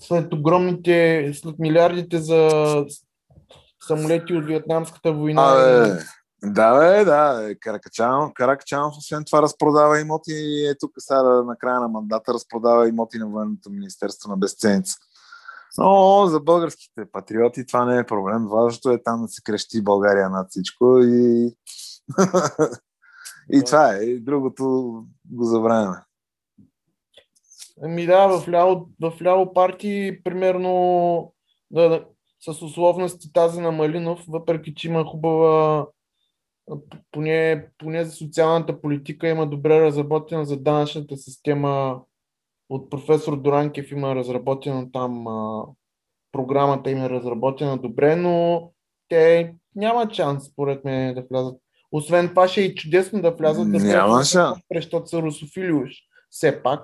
след 0.00 0.32
огромните, 0.32 1.30
след 1.34 1.58
милиардите 1.58 2.18
за 2.18 2.50
самолети 3.86 4.34
от 4.34 4.46
Вьетнамската 4.46 5.12
война. 5.12 5.42
А, 5.42 5.86
бе, 5.88 5.98
да, 6.44 6.78
бе, 6.78 7.04
да. 7.04 7.54
Каракачанов, 7.60 8.32
Каракачанов, 8.34 8.94
освен 8.98 9.24
това, 9.24 9.42
разпродава 9.42 10.00
имоти. 10.00 10.66
Е 10.70 10.74
тук 10.78 10.90
сега 10.98 11.22
на 11.22 11.56
края 11.56 11.80
на 11.80 11.88
мандата 11.88 12.34
разпродава 12.34 12.88
имоти 12.88 13.18
на 13.18 13.26
Военното 13.26 13.70
министерство 13.70 14.30
на 14.30 14.36
безценица. 14.36 14.96
Но 15.78 16.26
за 16.26 16.40
българските 16.40 17.10
патриоти 17.12 17.66
това 17.66 17.84
не 17.84 17.98
е 17.98 18.06
проблем. 18.06 18.48
Важното 18.48 18.90
е 18.90 19.02
там 19.02 19.22
да 19.22 19.28
се 19.28 19.42
крещи 19.42 19.84
България 19.84 20.30
над 20.30 20.50
всичко 20.50 20.98
и, 21.02 21.46
и 23.52 23.64
това 23.66 23.96
е. 23.96 23.98
И 23.98 24.20
другото 24.20 24.64
го 25.30 25.44
забравяме. 25.44 25.96
Ами 27.82 28.06
да, 28.06 28.26
в 28.26 28.48
ляво, 28.48 28.88
в 29.00 29.12
ляво 29.22 29.52
партии, 29.54 30.22
примерно 30.22 31.34
да, 31.70 31.88
да, 31.88 32.04
с 32.40 32.62
условности 32.62 33.32
тази 33.32 33.60
на 33.60 33.72
Малинов, 33.72 34.24
въпреки 34.28 34.74
че 34.74 34.88
има 34.88 35.04
хубава 35.04 35.86
поне, 37.12 37.68
поне 37.78 38.04
за 38.04 38.10
социалната 38.10 38.80
политика 38.80 39.28
има 39.28 39.46
добре 39.46 39.80
разработена 39.80 40.44
за 40.44 40.56
данъчната 40.56 41.16
система 41.16 42.00
от 42.68 42.90
професор 42.90 43.36
Доранкев 43.36 43.90
има 43.90 44.14
разработена 44.14 44.92
там 44.92 45.26
а, 45.28 45.64
програмата 46.32 46.90
им 46.90 47.04
е 47.04 47.10
разработена 47.10 47.76
добре, 47.78 48.16
но 48.16 48.62
те 49.08 49.54
нямат 49.76 50.12
шанс, 50.12 50.44
според 50.44 50.84
мен, 50.84 51.14
да 51.14 51.24
влязат. 51.30 51.56
Освен 51.92 52.28
това 52.28 52.48
ще 52.48 52.60
е 52.60 52.64
и 52.64 52.74
чудесно 52.74 53.22
да 53.22 53.30
влязат 53.30 53.72
да 53.72 53.78
Няма 53.78 54.24
шанс. 54.24 54.58
защото 54.74 55.06
са 55.06 55.22
русофили 55.22 55.72
уж, 55.72 55.90
все 56.30 56.62
пак. 56.62 56.80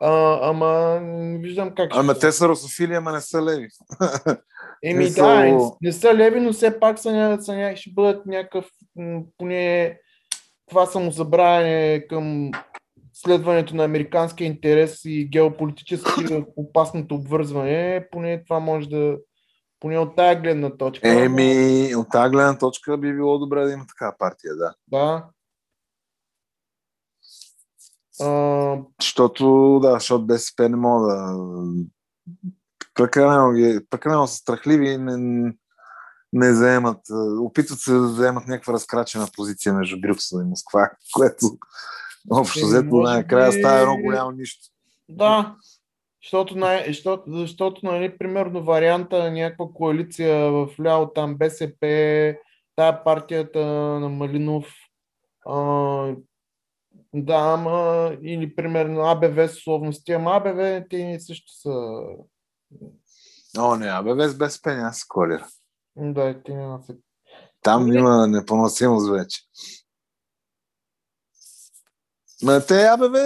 А, 0.00 0.38
ама 0.50 1.00
не 1.02 1.38
виждам 1.38 1.74
как 1.74 1.90
Ама 1.96 2.12
ще... 2.12 2.20
те 2.20 2.32
са 2.32 2.48
русофили, 2.48 2.94
ама 2.94 3.12
не 3.12 3.20
са 3.20 3.42
леви. 3.42 3.68
Еми 4.84 5.04
не 5.04 5.10
да, 5.10 5.14
са- 5.14 5.70
не, 5.82 5.92
са 5.92 6.14
леви, 6.14 6.40
но 6.40 6.52
все 6.52 6.80
пак 6.80 6.98
са, 6.98 7.38
са, 7.40 7.52
ня- 7.52 7.76
ще 7.76 7.90
бъдат 7.90 8.26
някакъв, 8.26 8.66
поне 9.38 9.98
това 10.68 10.86
самозабравяне 10.86 12.06
към 12.08 12.50
следването 13.24 13.76
на 13.76 13.84
американския 13.84 14.46
интерес 14.46 15.04
и 15.04 15.28
геополитически 15.32 16.44
опасното 16.56 17.14
обвързване, 17.14 18.08
поне 18.12 18.44
това 18.44 18.60
може 18.60 18.88
да, 18.88 19.16
поне 19.80 19.98
от 19.98 20.16
тая 20.16 20.40
гледна 20.40 20.76
точка. 20.76 21.24
Еми, 21.24 21.94
от 21.96 22.10
тази 22.10 22.30
гледна 22.30 22.58
точка 22.58 22.98
би 22.98 23.14
било 23.14 23.38
добре 23.38 23.64
да 23.64 23.72
има 23.72 23.86
такава 23.86 24.14
партия, 24.18 24.56
да. 24.56 24.74
Да. 24.88 25.26
А, 28.20 28.78
Защото, 29.00 29.78
да, 29.82 29.92
защото 29.92 30.26
БСП 30.26 30.68
не 30.68 30.76
мога 30.76 31.06
да... 31.06 31.36
Прекалено, 32.94 33.80
прекалено 33.90 34.26
са 34.26 34.34
страхливи 34.34 34.98
не, 34.98 35.52
не 36.32 36.54
заемат, 36.54 36.98
опитват 37.40 37.78
се 37.78 37.92
да 37.92 38.08
заемат 38.08 38.46
някаква 38.46 38.72
разкрачена 38.72 39.28
позиция 39.36 39.74
между 39.74 40.00
Брюксел 40.00 40.40
и 40.40 40.48
Москва, 40.48 40.90
което 41.14 41.46
общо 42.30 42.66
взето 42.66 42.96
накрая 42.96 43.52
става 43.52 43.80
едно 43.80 43.96
голямо 43.96 44.30
нищо. 44.30 44.68
Да, 45.08 45.56
защото, 46.22 46.56
най- 46.58 46.84
защото, 46.86 47.22
защото 47.26 47.86
нали, 47.86 48.18
примерно 48.18 48.64
варианта 48.64 49.18
на 49.18 49.30
някаква 49.30 49.66
коалиция 49.74 50.50
в 50.50 50.68
ляво 50.80 51.10
там 51.12 51.36
БСП, 51.36 51.86
тая 52.76 53.04
партията 53.04 53.66
на 53.66 54.08
Малинов, 54.08 54.66
а, 55.46 55.56
да, 57.14 57.34
ама, 57.36 58.10
или 58.22 58.54
примерно 58.54 59.00
АБВ 59.00 59.48
с 59.48 59.56
условности, 59.56 60.12
ама 60.12 60.30
АБВ 60.30 60.84
те 60.90 61.20
също 61.20 61.52
са, 61.52 62.02
О, 63.58 63.76
не, 63.76 63.86
абе, 63.86 64.14
без 64.14 64.38
БСП 64.38 64.74
няма 64.74 64.88
да 64.88 64.94
се 64.94 65.04
коалира. 65.08 65.46
да, 65.96 66.42
те 66.42 66.54
няма 66.54 66.82
се 66.82 66.96
Там 67.62 67.86
Не. 67.86 67.98
има 67.98 68.26
непоносимост 68.26 69.10
вече. 69.10 69.40
Ма 72.42 72.66
те, 72.66 72.84
абе, 72.84 73.08
бе, 73.08 73.18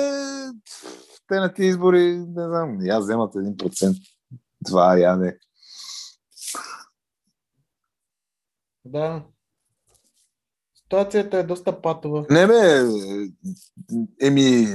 те 1.28 1.34
на 1.34 1.54
тези 1.54 1.68
избори, 1.68 2.02
не 2.18 2.44
знам, 2.44 2.78
я 2.80 2.98
вземат 2.98 3.34
1%. 3.34 3.96
Това, 4.66 4.98
я 4.98 5.16
не. 5.16 5.38
Да. 8.84 9.22
Ситуацията 10.74 11.38
е 11.38 11.42
доста 11.42 11.82
патова. 11.82 12.26
Не, 12.30 12.46
бе, 12.46 12.82
еми, 14.20 14.66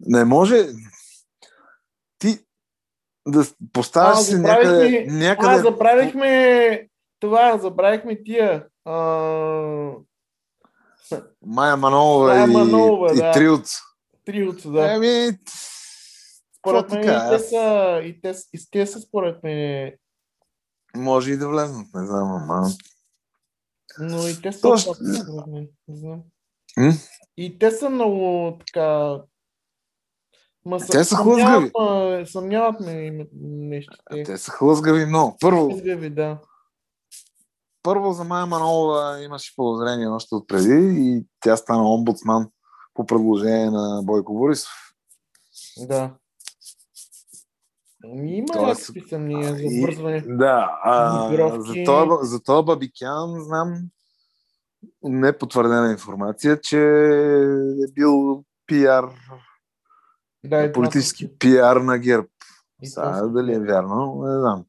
не 0.00 0.24
може 0.24 0.68
ти 2.18 2.38
да 3.28 3.44
поставяш 3.72 4.18
се 4.18 4.36
забравихме- 4.36 4.72
някъде, 4.72 5.06
А, 5.10 5.12
някъде 5.12 5.58
забравихме 5.58 6.88
това, 7.20 7.58
забравихме 7.58 8.22
тия. 8.22 8.66
А, 8.84 8.92
Майя 11.46 11.76
Манолова 11.76 12.26
Майя 12.26 12.44
и, 12.44 12.46
Манолова, 12.46 13.12
и 13.12 13.16
да. 13.16 13.32
Триото. 13.32 13.70
триото, 14.24 14.70
да. 14.70 14.92
Еми, 14.92 15.38
Според 16.58 16.90
мен 16.90 17.02
така, 17.02 17.26
и 17.26 17.30
те 17.30 17.38
са, 17.38 18.00
и 18.04 18.20
те, 18.20 18.34
и 18.52 18.70
те 18.70 18.86
са 18.86 19.00
според 19.00 19.42
мен, 19.42 19.92
може 20.96 21.32
и 21.32 21.36
да 21.36 21.48
влезнат, 21.48 21.86
не 21.94 22.06
знам, 22.06 22.32
ама... 22.32 22.68
но 23.98 24.28
и 24.28 24.42
те 24.42 24.52
са 24.52 24.68
опасни, 24.68 25.14
според 25.14 25.46
мен. 25.46 25.68
Не 25.88 25.96
знам. 25.96 26.22
М? 26.76 26.92
И 27.36 27.58
те 27.58 27.70
са 27.70 27.90
много 27.90 28.58
така... 28.66 29.18
Ма 30.64 30.78
Те 30.90 31.04
са 31.04 31.16
хлъзгави. 31.16 31.70
Съмняват 32.26 32.80
ме 32.80 32.92
им 32.92 33.26
нещо. 33.42 33.96
Те. 34.10 34.22
Те 34.22 34.38
са 34.38 34.50
хлъзгави 34.50 35.06
много. 35.06 35.36
Първо, 35.40 35.70
Хлъзгави, 35.70 36.10
да. 36.10 36.38
Първо 37.82 38.12
за 38.12 38.24
Майя 38.24 38.46
Манолова 38.46 39.22
имаше 39.22 39.56
подозрение 39.56 40.08
още 40.08 40.34
от 40.34 40.48
преди 40.48 40.92
и 41.00 41.24
тя 41.40 41.56
стана 41.56 41.94
омбудсман 41.94 42.48
по 42.94 43.06
предложение 43.06 43.70
на 43.70 44.02
Бойко 44.04 44.34
Борисов. 44.34 44.72
Да. 45.78 46.14
Ами 48.04 48.36
Има 48.36 48.46
Тоест, 48.52 48.88
някакви 48.88 49.08
съмнения 49.08 49.54
за 49.54 49.62
обвързване. 49.66 50.24
Да, 50.28 50.78
а, 50.82 51.28
за, 51.60 51.74
това, 51.84 52.18
за 52.22 52.42
това 52.42 52.62
Бабикян 52.62 53.40
знам 53.40 53.74
непотвърдена 55.02 55.92
информация, 55.92 56.60
че 56.60 56.80
е 57.88 57.92
бил 57.92 58.44
пиар, 58.66 59.04
Да, 60.44 60.72
това 60.72 60.72
политически 60.72 61.38
пиар 61.38 61.76
на 61.76 61.98
ГЕРБ. 61.98 62.28
Сега, 62.84 63.26
дали 63.26 63.54
е 63.54 63.60
вярно, 63.60 64.22
не 64.24 64.38
знам. 64.38 64.64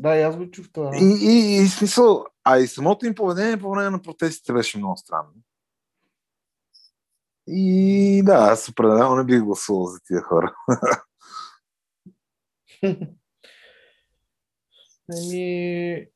Да, 0.00 0.16
и 0.16 0.22
аз 0.22 0.36
го 0.36 0.50
чух 0.50 0.66
това. 0.72 0.90
И, 0.94 1.18
и, 1.22 1.62
и 1.62 1.68
смисъл, 1.68 2.24
а 2.44 2.58
и 2.58 2.66
самото 2.66 3.06
им 3.06 3.14
поведение 3.14 3.56
по 3.56 3.70
време 3.70 3.90
на 3.90 4.02
протестите 4.02 4.52
беше 4.52 4.78
много 4.78 4.96
странно. 4.96 5.32
И 7.46 8.22
да, 8.24 8.32
аз 8.34 8.68
определено 8.68 9.16
не 9.16 9.24
бих 9.24 9.42
гласувал 9.42 9.86
за 9.86 9.98
тия 10.06 10.22
хора. 10.22 10.54
Еми, 15.12 16.06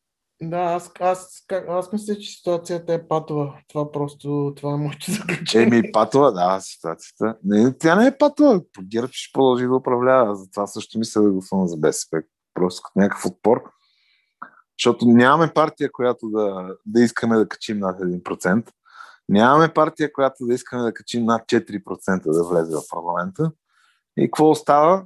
да, 0.43 0.59
аз, 0.59 0.91
аз, 1.01 1.45
как- 1.47 1.69
аз 1.69 1.93
мисля, 1.93 2.19
че 2.19 2.31
ситуацията 2.37 2.95
е 2.95 3.09
патова. 3.09 3.59
Това 3.69 3.93
просто, 3.93 4.53
това 4.57 4.73
е 4.73 4.77
моето 4.77 5.13
заключение. 5.13 5.79
Еми, 5.79 5.93
патова, 5.93 6.33
да, 6.33 6.61
ситуацията. 6.61 7.39
Не, 7.45 7.79
тя 7.79 7.97
не 7.97 8.07
е 8.07 8.19
патова. 8.19 8.61
ГЕРБ 8.83 9.09
ще 9.13 9.33
продължи 9.33 9.67
да 9.67 9.75
управлява. 9.75 10.37
Затова 10.37 10.67
също 10.67 10.99
мисля 10.99 11.23
да 11.23 11.31
гласувам 11.31 11.69
за 11.69 11.77
БСП. 11.77 12.23
Просто 12.55 12.83
като 12.83 12.99
някакъв 12.99 13.27
отпор. 13.27 13.63
Защото 14.79 15.07
нямаме 15.07 15.53
партия, 15.55 15.93
която 15.93 16.29
да, 16.29 16.77
да 16.87 17.01
искаме 17.01 17.37
да 17.37 17.49
качим 17.49 17.79
над 17.79 18.01
1%. 18.01 18.73
Нямаме 19.29 19.75
партия, 19.75 20.13
която 20.13 20.47
да 20.47 20.55
искаме 20.55 20.83
да 20.83 20.95
качим 20.95 21.25
над 21.25 21.43
4% 21.43 22.33
да 22.33 22.45
влезе 22.45 22.77
в 22.77 22.83
парламента. 22.91 23.53
И 24.17 24.27
какво 24.27 24.51
остава? 24.51 25.05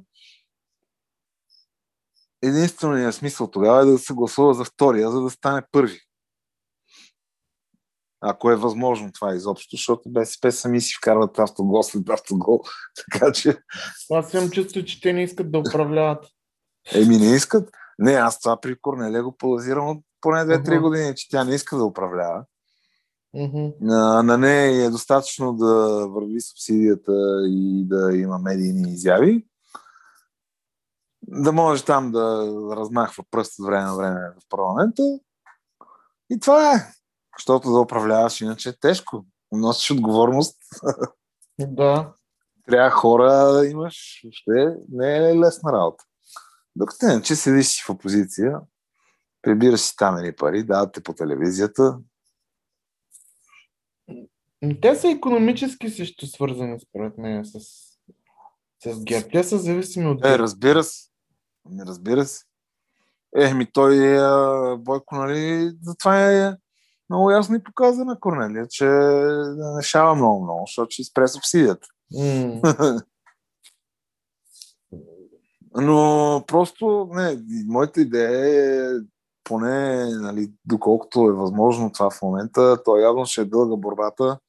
Единственият 2.43 3.15
смисъл 3.15 3.47
тогава 3.47 3.81
е 3.81 3.85
да 3.85 3.97
се 3.97 4.13
гласува 4.13 4.53
за 4.53 4.63
втория, 4.63 5.11
за 5.11 5.21
да 5.21 5.29
стане 5.29 5.61
първи. 5.71 5.99
Ако 8.21 8.51
е 8.51 8.55
възможно 8.55 9.11
това 9.11 9.35
изобщо, 9.35 9.75
защото 9.75 10.09
БСП 10.09 10.51
сами 10.51 10.81
си 10.81 10.95
вкарват 10.97 11.39
автогол 11.39 11.83
след 11.83 12.09
автогол. 12.09 12.63
Така 13.11 13.31
че, 13.31 13.57
Аз 14.13 14.33
имам 14.33 14.49
чувство, 14.49 14.85
че 14.85 15.01
те 15.01 15.13
не 15.13 15.23
искат 15.23 15.51
да 15.51 15.59
управляват. 15.59 16.25
Еми 16.93 17.17
не 17.17 17.35
искат. 17.35 17.69
Не, 17.99 18.11
аз 18.11 18.39
това 18.39 18.61
при 18.61 18.75
Корнелия 18.81 19.23
го 19.23 19.37
подозирам 19.37 19.87
от 19.87 20.03
поне 20.21 20.39
2-3 20.39 20.67
Ага. 20.67 20.79
години, 20.79 21.15
че 21.15 21.29
тя 21.29 21.43
не 21.43 21.55
иска 21.55 21.77
да 21.77 21.83
управлява. 21.83 22.45
Мгм. 23.33 23.67
На, 23.81 24.23
на 24.23 24.37
нея 24.37 24.85
е 24.85 24.89
достатъчно 24.89 25.53
да 25.53 26.07
върви 26.07 26.41
субсидията 26.41 27.41
и 27.47 27.83
да 27.87 28.17
има 28.17 28.39
медийни 28.39 28.93
изяви. 28.93 29.45
Да 31.27 31.51
може 31.51 31.85
там 31.85 32.11
да 32.11 32.47
размахва 32.75 33.23
пръст 33.31 33.59
от 33.59 33.65
време 33.65 33.85
на 33.85 33.95
време 33.95 34.19
в 34.19 34.49
парламента. 34.49 35.03
И 36.29 36.39
това 36.39 36.73
е. 36.73 36.93
Защото 37.37 37.71
да 37.71 37.79
управляваш 37.79 38.41
иначе 38.41 38.69
е 38.69 38.79
тежко. 38.79 39.25
Носиш 39.51 39.91
отговорност. 39.91 40.57
Да. 41.59 42.13
Трябва 42.67 42.89
хора 42.89 43.31
да 43.31 43.67
имаш. 43.67 44.21
Въобще 44.23 44.75
не 44.91 45.17
е 45.17 45.37
лесна 45.37 45.71
работа. 45.73 46.03
Докато 46.79 47.05
не, 47.05 47.21
че 47.21 47.35
седиш 47.35 47.67
си 47.67 47.83
в 47.85 47.89
опозиция, 47.89 48.59
прибираш 49.41 49.79
си 49.79 49.95
там 49.97 50.17
едни 50.17 50.35
пари, 50.35 50.63
дават 50.63 50.93
те 50.93 51.03
по 51.03 51.13
телевизията. 51.13 51.99
Те 54.81 54.95
са 54.95 55.09
економически 55.09 55.89
също 55.89 56.27
свързани, 56.27 56.79
според 56.79 57.17
мен, 57.17 57.45
с, 57.45 57.59
с 58.83 59.03
ГЕРБ. 59.03 59.29
Те 59.31 59.43
са 59.43 59.57
зависими 59.57 60.07
от 60.07 60.25
Е, 60.25 60.39
разбира 60.39 60.83
се. 60.83 61.09
Не 61.69 61.85
разбира 61.85 62.25
се. 62.25 62.43
Е, 63.35 63.53
ми 63.53 63.71
той, 63.71 64.17
а, 64.17 64.77
Бойко, 64.77 65.15
нали, 65.15 65.71
затова 65.81 66.31
е 66.31 66.55
много 67.09 67.31
ясно 67.31 67.55
и 67.55 67.63
показа 67.63 68.05
на 68.05 68.19
Корнелия, 68.19 68.67
че 68.67 68.85
не 69.75 69.83
шава 69.83 70.15
много-много, 70.15 70.63
защото 70.67 70.91
ще 70.91 71.03
спре 71.03 71.27
субсидията. 71.27 71.87
М. 72.13 72.61
Но 75.81 76.43
просто, 76.47 77.09
не, 77.13 77.37
моята 77.67 78.01
идея 78.01 78.85
е, 78.85 78.99
поне, 79.43 80.05
нали, 80.05 80.51
доколкото 80.65 81.27
е 81.29 81.31
възможно 81.33 81.91
това 81.91 82.09
в 82.09 82.21
момента, 82.21 82.83
то 82.83 82.97
явно 82.97 83.25
ще 83.25 83.41
е 83.41 83.45
дълга 83.45 83.75
борбата, 83.75 84.39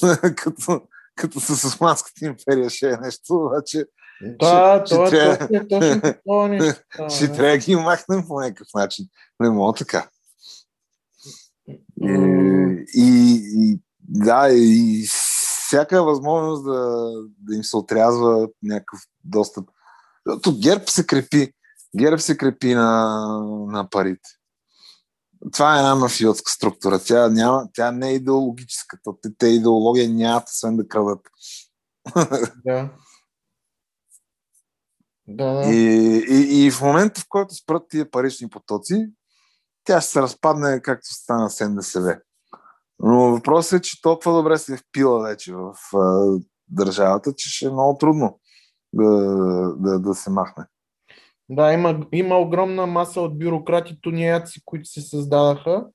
като, 0.36 0.80
като 1.16 1.40
с 1.40 1.64
Османската 1.64 2.26
империя 2.26 2.70
ще 2.70 2.90
е 2.90 2.96
нещо, 2.96 3.34
обаче 3.34 3.84
Да, 4.22 4.82
ще 4.86 4.94
това 4.94 5.06
е 5.06 5.10
трябва- 5.10 5.38
точно, 5.38 5.68
точно 5.68 6.00
такова 6.00 6.48
нещо. 6.48 6.82
ще 7.08 7.32
трябва 7.32 7.50
да 7.50 7.58
ги 7.58 7.76
махнем 7.76 8.24
по 8.28 8.40
някакъв 8.40 8.68
начин. 8.74 9.06
Не 9.40 9.50
мога 9.50 9.72
така. 9.72 10.08
И, 12.02 12.86
и, 12.94 13.40
и 13.54 13.80
да, 14.08 14.48
и 14.52 15.04
всяка 15.68 16.04
възможност 16.04 16.64
да, 16.64 17.10
да 17.38 17.56
им 17.56 17.64
се 17.64 17.76
отрязва 17.76 18.48
някакъв 18.62 19.00
достъп. 19.24 19.68
Защото 20.28 20.58
ГЕРБ 20.58 20.84
се 20.86 21.06
крепи. 21.06 21.52
ГЕРБ 21.98 22.18
се 22.18 22.36
крепи 22.36 22.74
на, 22.74 23.18
на 23.68 23.90
парите. 23.90 24.28
Това 25.52 25.76
е 25.76 25.78
една 25.78 25.94
мафиотска 25.94 26.52
структура. 26.52 27.00
Тя, 27.04 27.28
няма, 27.28 27.68
тя 27.74 27.90
не 27.90 28.08
е 28.08 28.14
идеологическа. 28.14 28.98
Те, 29.38 29.46
идеология 29.46 30.08
нямат, 30.08 30.48
освен 30.48 30.76
да 30.76 30.88
крадат. 30.88 31.20
Да. 32.66 32.90
Да, 35.30 35.52
да. 35.52 35.70
И, 35.70 35.76
и, 36.30 36.66
и 36.66 36.70
в 36.70 36.80
момента, 36.80 37.20
в 37.20 37.24
който 37.28 37.54
спрат 37.54 37.82
тия 37.90 38.10
парични 38.10 38.48
потоци, 38.48 39.10
тя 39.84 40.00
ще 40.00 40.10
се 40.10 40.22
разпадне 40.22 40.82
както 40.82 41.14
стана 41.14 41.50
с 41.50 41.68
НДСВ. 41.68 42.20
Но 42.98 43.30
въпросът 43.30 43.78
е, 43.78 43.82
че 43.82 44.02
толкова 44.02 44.32
добре 44.32 44.58
се 44.58 44.74
е 44.74 44.76
впила 44.76 45.22
вече 45.22 45.54
в 45.54 45.74
а, 45.96 46.38
държавата, 46.68 47.34
че 47.36 47.50
ще 47.50 47.66
е 47.66 47.70
много 47.70 47.98
трудно 47.98 48.38
да, 48.92 49.10
да, 49.78 49.98
да 49.98 50.14
се 50.14 50.30
махне. 50.30 50.64
Да, 51.48 51.72
има, 51.72 52.06
има 52.12 52.38
огромна 52.38 52.86
маса 52.86 53.20
от 53.20 53.38
бюрократи 53.38 54.00
тунеяци, 54.00 54.62
които 54.64 54.88
се 54.88 55.00
създадаха, 55.00 55.86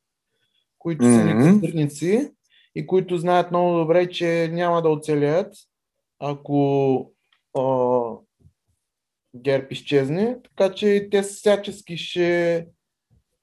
които 0.80 1.06
са 1.06 1.10
Мгм. 1.10 1.26
некадърници 1.26 2.32
и 2.76 2.88
които 2.88 3.18
знаят 3.18 3.52
много 3.52 3.78
добре, 3.78 4.10
че 4.10 4.50
няма 4.54 4.82
да 4.82 4.90
оцелеят, 4.90 5.56
ако 6.20 7.12
а, 7.58 7.64
ГЕРБ 9.36 9.68
изчезне. 9.70 10.38
Така 10.44 10.74
че 10.74 11.08
те 11.12 11.22
всячески 11.22 11.98
ще 11.98 12.68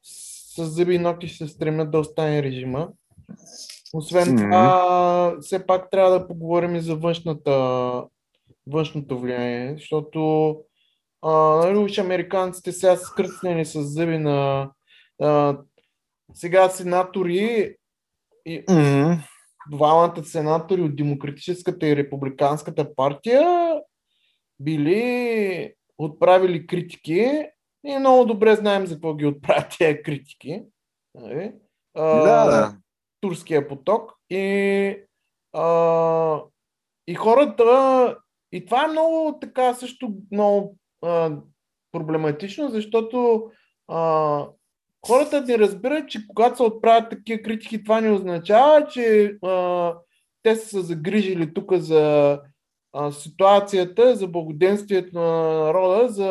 с 0.02 0.64
зъби 0.64 0.94
и 0.94 0.98
ногти 0.98 1.28
ще 1.28 1.46
се 1.46 1.52
стремят 1.52 1.90
да 1.90 1.98
остане 1.98 2.42
режима. 2.42 2.88
Освен 3.94 4.28
Мгм. 4.28 4.36
това, 4.36 5.36
все 5.40 5.66
пак 5.66 5.90
трябва 5.90 6.10
да 6.10 6.26
поговорим 6.26 6.74
и 6.76 6.80
за 6.80 6.96
външната, 6.96 8.04
външното 8.66 9.18
влияние, 9.18 9.74
защото 9.78 10.50
а, 11.22 11.30
нали, 11.32 12.00
американците 12.00 12.72
сега 12.72 12.96
са 12.96 13.04
скръцнени 13.04 13.64
с 13.64 13.82
зъби 13.82 14.18
на 14.18 14.70
а, 15.22 15.58
сега 16.34 16.68
сенатори 16.68 17.76
и 18.46 18.64
Mm-hmm. 18.64 19.18
двамата 19.70 20.24
сенатори 20.24 20.82
от 20.82 20.96
Демократическата 20.96 21.88
и 21.88 21.96
Републиканската 21.96 22.94
партия 22.94 23.44
били 24.60 25.74
отправили 25.98 26.66
критики 26.66 27.46
и 27.84 27.98
много 27.98 28.24
добре 28.24 28.56
знаем 28.56 28.86
за 28.86 28.94
какво 28.94 29.14
ги 29.14 29.26
отправят 29.26 29.76
тези 29.78 30.02
критики. 30.02 30.62
Нали? 31.14 31.52
А, 31.94 32.04
Да, 32.04 32.50
да. 32.50 32.76
турския 33.20 33.68
поток 33.68 34.12
и, 34.30 34.96
а, 35.52 36.42
и 37.06 37.14
хората 37.14 38.16
и 38.52 38.64
това 38.66 38.84
е 38.84 38.88
много 38.88 39.38
така 39.40 39.74
също 39.74 40.12
много 40.32 40.76
а, 41.02 41.36
проблематично, 41.92 42.68
защото 42.68 43.44
а, 43.88 44.46
хората 45.06 45.40
не 45.40 45.58
разбират, 45.58 46.08
че 46.08 46.26
когато 46.28 46.56
се 46.56 46.62
отправят 46.62 47.10
такива 47.10 47.42
критики, 47.42 47.84
това 47.84 48.00
не 48.00 48.10
означава, 48.10 48.86
че 48.86 49.34
а, 49.42 49.94
те 50.42 50.56
са 50.56 50.66
се 50.68 50.80
загрижили 50.80 51.54
тук 51.54 51.72
за 51.72 52.38
а, 52.92 53.12
ситуацията, 53.12 54.16
за 54.16 54.26
благоденствието 54.26 55.18
на 55.18 55.64
народа, 55.64 56.08
за 56.08 56.30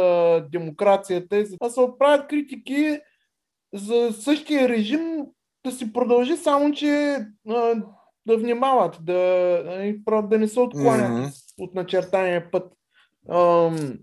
демокрацията, 0.51 1.37
и 1.37 1.45
за- 1.45 1.57
а 1.61 1.69
се 1.69 1.81
отправят 1.81 2.27
критики 2.27 2.99
за 3.73 4.13
същия 4.13 4.69
режим 4.69 5.25
да 5.65 5.71
си 5.71 5.93
продължи, 5.93 6.37
само 6.37 6.71
че 6.73 7.17
а, 7.49 7.75
да 8.25 8.37
внимават, 8.37 8.97
да, 9.01 9.13
нали, 9.65 10.01
да 10.23 10.37
не 10.37 10.47
се 10.47 10.59
отклонят 10.59 11.11
Мгм. 11.11 11.27
От 11.59 11.75
начертания 11.75 12.51
път. 12.51 12.73
Ам, 13.29 13.99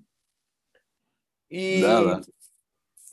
и, 1.51 1.81
Да, 1.81 2.01
да. 2.05 2.21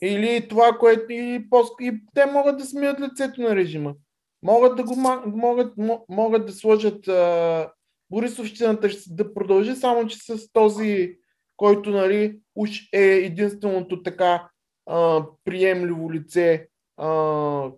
Или 0.02 0.48
това, 0.48 0.76
което 0.78 1.12
и, 1.12 1.46
по- 1.50 1.76
и 1.80 2.00
те 2.14 2.26
могат 2.26 2.58
да 2.58 2.64
смият 2.64 3.00
лицето 3.00 3.40
на 3.42 3.56
режима. 3.56 3.94
Могат 4.42 4.76
да 4.76 4.84
го 4.84 4.96
могат, 5.26 5.76
мо- 5.76 6.04
могат 6.08 6.46
да 6.46 6.52
сложат 6.52 7.08
а, 7.08 7.72
Борисовщината 8.10 8.90
ще 8.90 9.10
да 9.10 9.34
продължи, 9.34 9.74
само 9.74 10.06
че 10.06 10.18
с 10.18 10.52
този, 10.52 11.18
който 11.56 11.90
нали, 11.90 12.40
уж 12.54 12.70
е 12.92 13.02
единственото 13.02 14.02
така 14.02 14.48
а, 14.86 15.26
приемливо 15.44 16.12
лице. 16.12 16.68
А, 16.96 17.70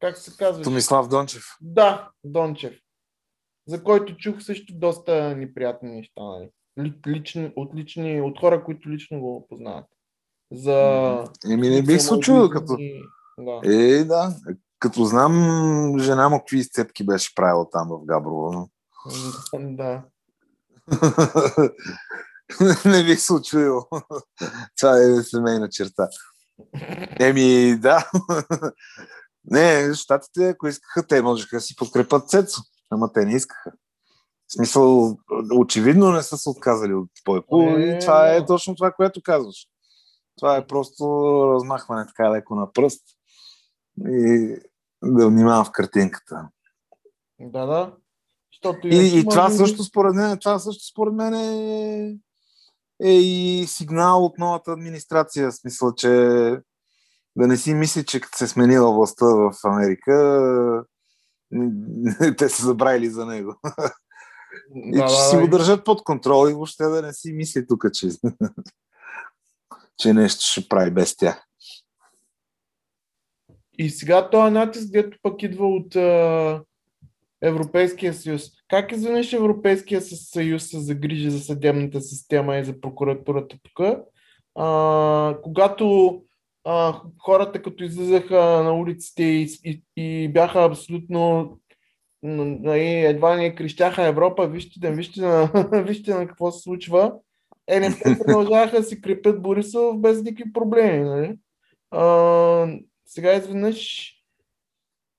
как 0.00 0.18
се 0.18 0.36
казва? 0.36 0.62
Томислав 0.64 1.08
Дончев. 1.08 1.44
Да, 1.60 2.10
Дончев. 2.24 2.80
За 3.66 3.84
който 3.84 4.16
чух 4.16 4.42
също 4.42 4.74
доста 4.74 5.36
неприятни 5.36 5.90
неща. 5.90 6.22
Нали. 6.22 6.50
Ли, 6.78 6.94
лични, 7.06 7.52
от, 7.56 7.74
лични, 7.74 8.20
от 8.20 8.40
хора, 8.40 8.64
които 8.64 8.90
лично 8.90 9.20
го 9.20 9.46
познават. 9.48 9.84
За... 10.52 11.24
Еми 11.50 11.68
не 11.68 11.82
бих 11.82 12.00
се 12.00 12.14
очудил, 12.14 12.50
като... 12.50 12.76
Да. 13.38 13.60
Е, 13.64 14.04
да. 14.04 14.36
Като 14.78 15.04
знам, 15.04 15.96
жена 15.98 16.28
му 16.28 16.38
какви 16.38 16.58
изцепки 16.58 17.06
беше 17.06 17.34
правила 17.34 17.70
там 17.70 17.88
в 17.88 18.04
Габрово. 18.04 18.52
но- 18.52 18.68
да. 19.76 20.02
не 22.84 23.04
бих 23.04 23.20
се 23.20 23.32
очудил. 23.32 23.82
Това 24.78 24.98
е 24.98 25.22
семейна 25.22 25.68
черта. 25.68 26.08
Еми, 27.20 27.78
да. 27.78 28.10
не, 29.44 29.94
щатите, 29.94 30.48
ако 30.48 30.68
искаха, 30.68 31.06
те 31.06 31.22
можеха 31.22 31.56
да 31.56 31.60
си 31.60 31.76
подкрепят 31.76 32.28
Цецо. 32.28 32.62
Ама 32.90 33.12
те 33.12 33.24
не 33.24 33.34
искаха. 33.34 33.72
В 34.46 34.52
смисъл, 34.52 35.16
очевидно 35.56 36.12
не 36.12 36.22
са 36.22 36.38
се 36.38 36.50
отказали 36.50 36.94
от 36.94 37.10
Бойко 37.24 37.62
Е, 37.62 37.82
и 37.82 37.98
това 38.00 38.34
е 38.34 38.46
точно 38.46 38.74
това, 38.76 38.92
което 38.92 39.22
казваш. 39.22 39.66
Това 40.38 40.56
е 40.56 40.66
просто 40.66 41.04
размахване 41.54 42.06
така 42.06 42.30
леко 42.30 42.54
на 42.54 42.72
пръст 42.72 43.02
и 44.08 44.56
да 45.04 45.28
внимавам 45.28 45.64
в 45.64 45.70
картинката. 45.70 46.48
Да, 47.40 47.66
да. 47.66 47.96
И, 48.84 48.96
и 48.96 49.24
може 49.24 49.26
това 49.26 49.48
би- 49.48 49.54
също 49.54 49.84
според 49.84 50.14
мен, 50.14 50.38
това 50.38 50.58
също 50.58 50.84
според 50.84 51.14
мен 51.14 51.34
е, 51.34 52.16
е 53.02 53.12
и 53.12 53.66
сигнал 53.66 54.24
от 54.24 54.38
новата 54.38 54.72
администрация, 54.72 55.50
в 55.50 55.54
смисъл, 55.54 55.94
че 55.94 56.08
да 57.36 57.46
не 57.46 57.56
си 57.56 57.74
мисли, 57.74 58.04
че 58.04 58.20
като 58.20 58.38
се 58.38 58.48
сменила 58.48 58.92
властта 58.92 59.26
в 59.26 59.52
Америка, 59.64 60.84
те 62.38 62.48
са 62.48 62.66
забравили 62.66 63.10
за 63.10 63.26
него. 63.26 63.54
И 64.74 64.98
Да, 64.98 65.06
че 65.06 65.14
да, 65.14 65.20
си 65.20 65.36
го 65.36 65.48
държат 65.48 65.84
под 65.84 66.04
контрол 66.04 66.48
и 66.50 66.52
въобще 66.52 66.84
да 66.84 67.02
не 67.02 67.12
си 67.12 67.32
мисли 67.32 67.66
тук, 67.66 67.84
че, 67.92 68.08
че 69.98 70.12
нещо 70.12 70.44
ще 70.44 70.68
прави 70.68 70.90
без 70.90 71.16
тях. 71.16 71.46
И 73.78 73.90
сега 73.90 74.30
този 74.30 74.52
натиск, 74.52 74.90
дето 74.92 75.18
пък 75.22 75.42
идва 75.42 75.66
от 75.66 75.96
а, 75.96 76.62
Европейския 77.42 78.14
съюз. 78.14 78.42
Как 78.68 78.92
изведнъж 78.92 79.32
Европейския 79.32 80.00
съ- 80.00 80.32
съюз 80.32 80.64
се 80.64 80.80
загрижи 80.80 81.30
за 81.30 81.40
съдебната 81.40 82.00
система 82.00 82.56
и 82.56 82.64
за 82.64 82.80
прокуратурата 82.80 83.56
тук? 83.62 83.86
А, 84.54 85.36
когато 85.42 86.22
а, 86.64 87.00
хората 87.18 87.62
като 87.62 87.84
излизаха 87.84 88.40
на 88.40 88.74
улиците 88.74 89.22
и, 89.22 89.48
и, 89.64 89.82
и 89.96 90.28
бяха 90.28 90.64
абсолютно 90.64 91.50
нали, 92.22 93.04
едва 93.04 93.36
не 93.36 93.54
крещяха 93.54 94.06
Европа, 94.06 94.48
вижте, 94.48 94.80
да, 94.80 94.90
вижте, 94.90 95.20
на, 95.20 95.50
вижте 95.86 96.14
на 96.14 96.26
какво 96.26 96.50
се 96.50 96.62
случва. 96.62 97.12
ЕНП 97.68 98.02
продължаваха 98.18 98.76
да 98.76 98.82
си 98.82 99.00
крепят 99.00 99.42
Борисов 99.42 100.00
без 100.00 100.22
никакви 100.22 100.52
проблеми. 100.52 101.04
Нали? 101.04 101.38
А, 101.90 102.66
сега 103.06 103.34
изведнъж 103.34 104.10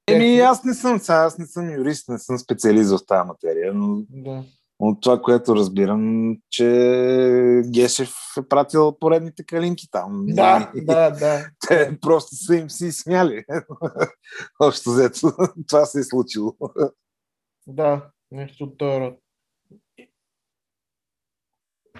Еми, 0.07 0.39
аз 0.39 0.63
не 0.63 0.73
съм, 0.73 0.99
сега, 0.99 1.17
аз 1.17 1.37
не 1.37 1.45
съм 1.45 1.71
юрист, 1.71 2.09
не 2.09 2.19
съм 2.19 2.37
специалист 2.37 2.91
в 2.91 3.05
тази 3.05 3.27
материя, 3.27 3.73
но 3.73 4.03
да. 4.09 4.43
От 4.81 5.01
това, 5.01 5.21
което 5.21 5.55
разбирам, 5.55 6.35
че 6.49 7.61
Гешев 7.73 8.13
е 8.37 8.47
пратил 8.47 8.97
поредните 8.99 9.45
калинки 9.45 9.87
там. 9.91 10.25
Да, 10.27 10.71
И 10.75 10.85
да, 10.85 11.09
да. 11.09 11.49
Те 11.67 11.97
просто 12.01 12.35
са 12.35 12.55
им 12.55 12.69
си 12.69 12.91
смяли. 12.91 13.45
Общо 14.59 14.89
взето, 14.89 15.31
това 15.67 15.85
се 15.85 15.99
е 15.99 16.03
случило. 16.03 16.55
Да, 17.67 18.11
нещо 18.31 18.63
от 18.63 18.77
този 18.77 18.99
род. 18.99 19.19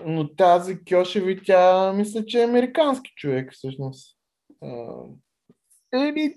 Но 0.06 0.36
тази 0.36 0.80
Кьошеви, 0.84 1.44
тя 1.44 1.94
мисля, 1.94 2.26
че 2.26 2.42
е 2.42 2.46
американски 2.46 3.12
човек 3.16 3.54
всъщност. 3.54 4.18
Еми, 5.94 6.36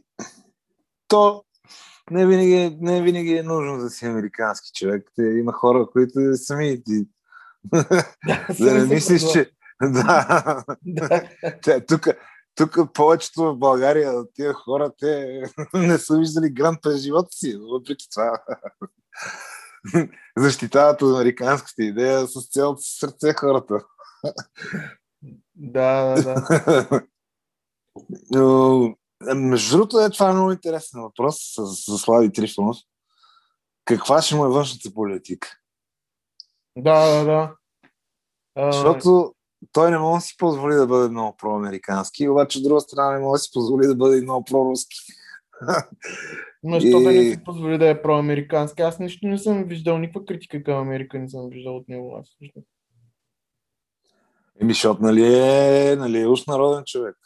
то 1.09 1.45
не 2.11 2.27
винаги, 2.27 2.77
не 2.81 3.03
винаги 3.03 3.33
е 3.37 3.43
нужно 3.43 3.79
да 3.79 3.91
си 3.91 4.07
американски 4.07 4.71
човек. 4.75 5.09
Те, 5.17 5.23
има 5.23 5.53
хора, 5.53 5.87
които 5.93 6.21
сами 6.35 6.83
ти... 6.85 7.07
да 8.61 8.75
не 8.75 8.85
мислиш, 8.95 9.23
че... 9.33 9.51
Да. 9.83 10.65
Тук, 11.89 12.07
тук 12.55 12.93
повечето 12.95 13.43
в 13.43 13.59
България 13.59 14.13
тия 14.35 14.53
хора, 14.53 14.93
те 14.99 15.43
не 15.75 15.99
са 15.99 16.19
виждали 16.19 16.51
гранд 16.51 16.79
през 16.83 17.01
живота 17.01 17.29
си. 17.31 17.59
Въпреки 17.73 18.07
това 18.15 18.43
защитават 20.37 21.03
американската 21.03 21.83
идея 21.83 22.27
с 22.27 22.51
цялото 22.51 22.81
сърце 22.83 23.35
хората. 23.35 23.85
Да, 25.55 26.15
да, 26.15 26.23
да. 26.23 27.03
Но, 28.31 28.95
между 29.35 29.77
другото, 29.77 30.01
е, 30.01 30.11
това 30.11 30.31
е 30.31 30.33
много 30.33 30.53
интересен 30.53 31.03
въпрос 31.03 31.55
за 31.87 31.99
Слави 31.99 32.33
Трифонов. 32.33 32.77
Каква 33.85 34.23
ще 34.23 34.35
му 34.35 34.45
е 34.45 34.49
външната 34.49 34.95
политика? 34.95 35.49
Да, 36.77 37.07
да, 37.07 37.25
да. 37.25 37.55
Защото 38.73 39.35
той 39.73 39.91
не 39.91 39.99
може 39.99 40.21
да 40.23 40.27
си 40.27 40.37
позволи 40.39 40.75
да 40.75 40.87
бъде 40.87 41.09
много 41.09 41.37
проамерикански, 41.37 42.29
обаче 42.29 42.59
от 42.59 42.65
друга 42.65 42.81
страна 42.81 43.13
не 43.13 43.25
може 43.25 43.39
да 43.39 43.43
си 43.43 43.51
позволи 43.53 43.87
да 43.87 43.95
бъде 43.95 44.23
много 44.23 44.45
проруски. 44.45 44.97
Но 46.63 46.81
що 46.81 46.87
и... 46.87 47.05
да 47.05 47.13
не 47.13 47.31
си 47.31 47.45
позволи 47.45 47.79
да 47.79 47.89
е 47.89 48.03
проамерикански? 48.03 48.83
Аз 48.83 48.99
нищо 48.99 49.27
не 49.27 49.39
съм 49.39 49.65
виждал, 49.65 49.99
никаква 49.99 50.25
критика 50.25 50.63
към 50.63 50.79
Америка 50.79 51.19
не 51.19 51.29
съм 51.29 51.49
виждал 51.51 51.77
от 51.77 51.89
него. 51.89 52.17
Аз 52.21 52.29
Еми, 54.61 54.73
защото 54.73 55.03
нали 55.03 55.39
е, 55.39 55.97
нали 55.97 56.21
е 56.21 56.27
уж 56.27 56.47
народен 56.47 56.85
човек. 56.87 57.17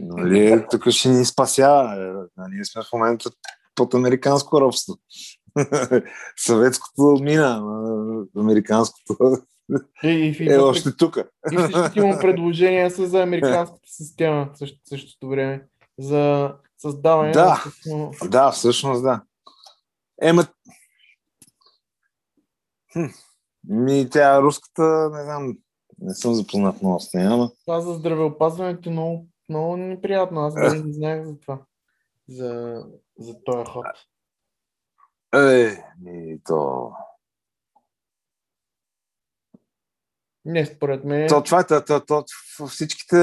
Нали, 0.00 0.64
тук 0.70 0.90
ще 0.90 1.08
ни 1.08 1.24
спасява. 1.24 1.94
Е, 1.94 2.42
ние 2.50 2.64
сме 2.64 2.82
в 2.82 2.92
момента 2.92 3.30
под 3.74 3.94
американско 3.94 4.60
робство. 4.60 4.94
Съветското 6.36 7.18
мина, 7.20 7.62
американското 8.36 9.36
и, 10.04 10.36
и, 10.40 10.48
е 10.52 10.58
още 10.58 10.96
тук. 10.96 11.18
И 11.52 11.56
всички 11.56 12.00
му 12.00 12.18
предложения 12.20 12.90
са 12.90 13.06
за 13.06 13.22
американската 13.22 13.80
система 13.86 14.50
в 14.54 14.58
същото, 14.58 14.88
същото 14.88 15.28
време. 15.28 15.66
За 15.98 16.54
създаване 16.78 17.32
да, 17.32 17.64
на... 17.86 18.10
Да, 18.28 18.50
всъщност 18.50 19.02
да. 19.02 19.22
Ема... 20.22 20.46
Хм. 22.92 23.04
Ми, 23.64 24.10
тя 24.10 24.42
руската, 24.42 25.10
не 25.12 25.24
знам, 25.24 25.56
не 25.98 26.14
съм 26.14 26.34
запознат 26.34 26.82
много 26.82 27.00
с 27.00 27.14
нея, 27.14 27.30
ама... 27.30 27.50
Това 27.66 27.80
за 27.80 27.94
здравеопазването 27.94 28.88
е 28.88 28.92
много, 28.92 29.26
много 29.50 29.76
неприятно. 29.76 30.40
Аз 30.40 30.54
не 30.54 30.92
знаех 30.92 31.24
за 31.24 31.40
това. 31.40 31.62
За, 32.28 32.82
за 33.18 33.44
този 33.44 33.70
ход. 33.70 33.86
Е, 35.34 35.84
ми 36.00 36.40
то... 36.44 36.92
Не, 40.44 40.66
според 40.66 41.04
мен. 41.04 41.28
То, 41.28 41.42
това, 41.42 41.64
то, 41.64 41.84
то, 41.84 42.00
то, 42.00 42.24
всичките 42.66 43.16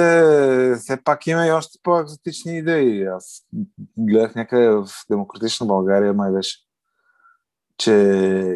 все 0.78 1.04
пак 1.04 1.28
има 1.28 1.48
и 1.48 1.52
още 1.52 1.80
по-екзотични 1.84 2.58
идеи. 2.58 3.06
Аз 3.06 3.48
гледах 3.98 4.36
някъде 4.36 4.70
в 4.70 4.88
Демократична 5.10 5.66
България, 5.66 6.14
май 6.14 6.32
беше, 6.32 6.60
че 7.78 7.94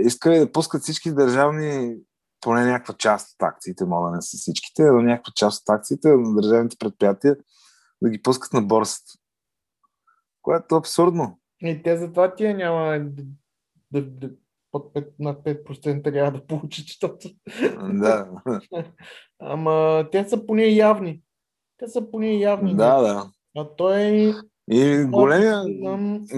искали 0.01 0.39
да 0.39 0.51
пускат 0.51 0.81
всички 0.81 1.13
държавни, 1.13 1.97
поне 2.41 2.65
някаква 2.65 2.93
част 2.93 3.33
от 3.33 3.43
акциите, 3.43 3.85
мога 3.85 4.09
да 4.09 4.15
не 4.15 4.21
са 4.21 4.37
всичките, 4.37 4.83
но 4.83 5.01
някаква 5.01 5.31
част 5.35 5.61
от 5.61 5.69
акциите 5.69 6.09
на 6.09 6.41
държавните 6.41 6.75
предприятия 6.79 7.35
да 8.01 8.09
ги 8.09 8.21
пускат 8.21 8.53
на 8.53 8.61
борсата. 8.61 9.13
Което 10.41 10.75
е 10.75 10.77
абсурдно. 10.77 11.39
И 11.61 11.83
те 11.83 11.97
затова 11.97 12.35
тия 12.35 12.55
няма 12.55 12.99
да, 13.91 14.01
да, 14.01 14.29
под 14.71 14.93
5, 14.93 15.07
над 15.19 15.43
5% 15.43 16.11
няма 16.11 16.31
да 16.31 16.47
получи, 16.47 16.81
защото... 16.81 17.29
Да. 17.93 18.29
Ама 19.39 20.07
те 20.11 20.29
са 20.29 20.45
поне 20.45 20.65
явни. 20.65 21.21
Те 21.77 21.87
са 21.87 22.11
поне 22.11 22.33
явни. 22.33 22.75
Да, 22.75 23.01
да. 23.01 23.31
А 23.57 23.75
той... 23.75 24.33
И 24.71 25.03
големия, 25.03 25.63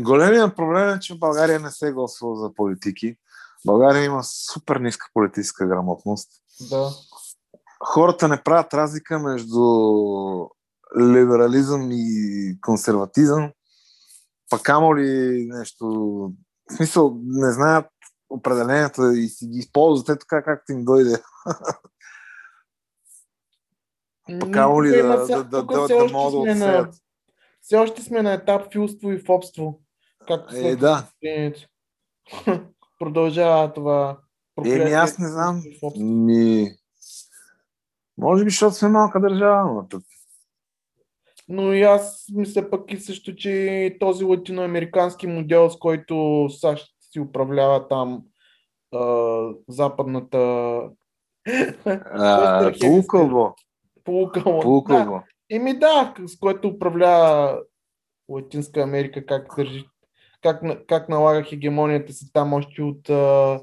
големия 0.02 0.56
проблем 0.56 0.90
е, 0.90 1.00
че 1.00 1.14
в 1.14 1.20
България 1.20 1.60
не 1.60 1.72
се 1.72 1.92
гласува 1.92 2.36
за 2.36 2.54
политики. 2.54 3.16
България 3.66 4.04
има 4.04 4.24
супер 4.24 4.76
ниска 4.76 5.08
политическа 5.14 5.68
грамотност. 5.68 6.30
Да. 6.70 6.90
Хората 7.86 8.28
не 8.28 8.44
правят 8.44 8.74
разлика 8.74 9.20
между 9.20 9.62
либерализъм 11.00 11.90
и 11.92 12.58
консерватизъм, 12.62 13.52
пък 14.50 14.62
камо 14.62 14.98
ли 14.98 15.46
нещо, 15.50 15.86
в 16.72 16.76
смисъл, 16.76 17.18
не 17.24 17.52
знаят 17.52 17.86
определенията 18.30 19.18
и 19.18 19.28
си 19.28 19.48
ги 19.48 19.58
използвате 19.58 20.20
така, 20.20 20.44
както 20.44 20.72
им 20.72 20.86
дойде. 20.86 21.22
Камо 24.54 24.84
ли 24.84 24.90
да, 24.90 25.26
да, 25.26 25.44
да, 25.44 25.64
да, 25.64 25.88
да 25.88 26.08
могат 26.12 26.32
да 26.32 26.52
отсеят. 26.52 26.96
Все 27.62 27.76
още 27.76 28.02
сме 28.02 28.22
на 28.22 28.34
етап 28.34 28.74
филство 28.74 29.12
и 29.12 29.20
фобство. 29.20 29.82
Както 30.28 30.56
е, 30.56 30.76
да. 30.76 31.08
Продължава 33.00 33.74
това. 33.74 34.20
Еми, 34.66 34.92
аз 34.92 35.20
не 35.20 35.28
знам. 35.28 35.64
Ми... 35.98 36.76
Може 38.18 38.44
би, 38.44 38.50
защото 38.50 38.76
сме 38.76 38.90
малка 38.90 39.20
държава, 39.20 39.74
но 39.74 39.88
тук. 39.88 40.04
Но 41.54 41.74
и 41.74 41.82
аз 41.82 42.26
мисля 42.34 42.70
пък 42.70 42.92
и 42.92 42.98
също, 42.98 43.36
че 43.36 43.98
този 44.00 44.24
латиноамерикански 44.24 45.28
модел, 45.28 45.70
с 45.70 45.80
който 45.80 46.48
САЩ 46.50 46.88
си 47.12 47.20
управлява 47.20 47.88
там 47.88 48.24
а, 48.96 49.50
западната... 49.68 50.82
Полукълбо. 52.80 54.62
Полукълбо. 54.62 55.12
Да. 55.12 55.24
Еми 55.50 55.80
да, 55.80 56.14
с 56.26 56.40
което 56.40 56.68
управлява 56.68 57.60
Латинска 58.30 58.82
Америка, 58.82 59.26
как 59.26 59.56
държи, 59.58 59.86
как, 60.42 60.62
как 60.88 61.10
налага 61.10 61.44
хегемонията 61.44 62.14
си 62.14 62.34
там 62.34 62.54
още 62.54 62.82
от 62.82 63.10
а, 63.10 63.60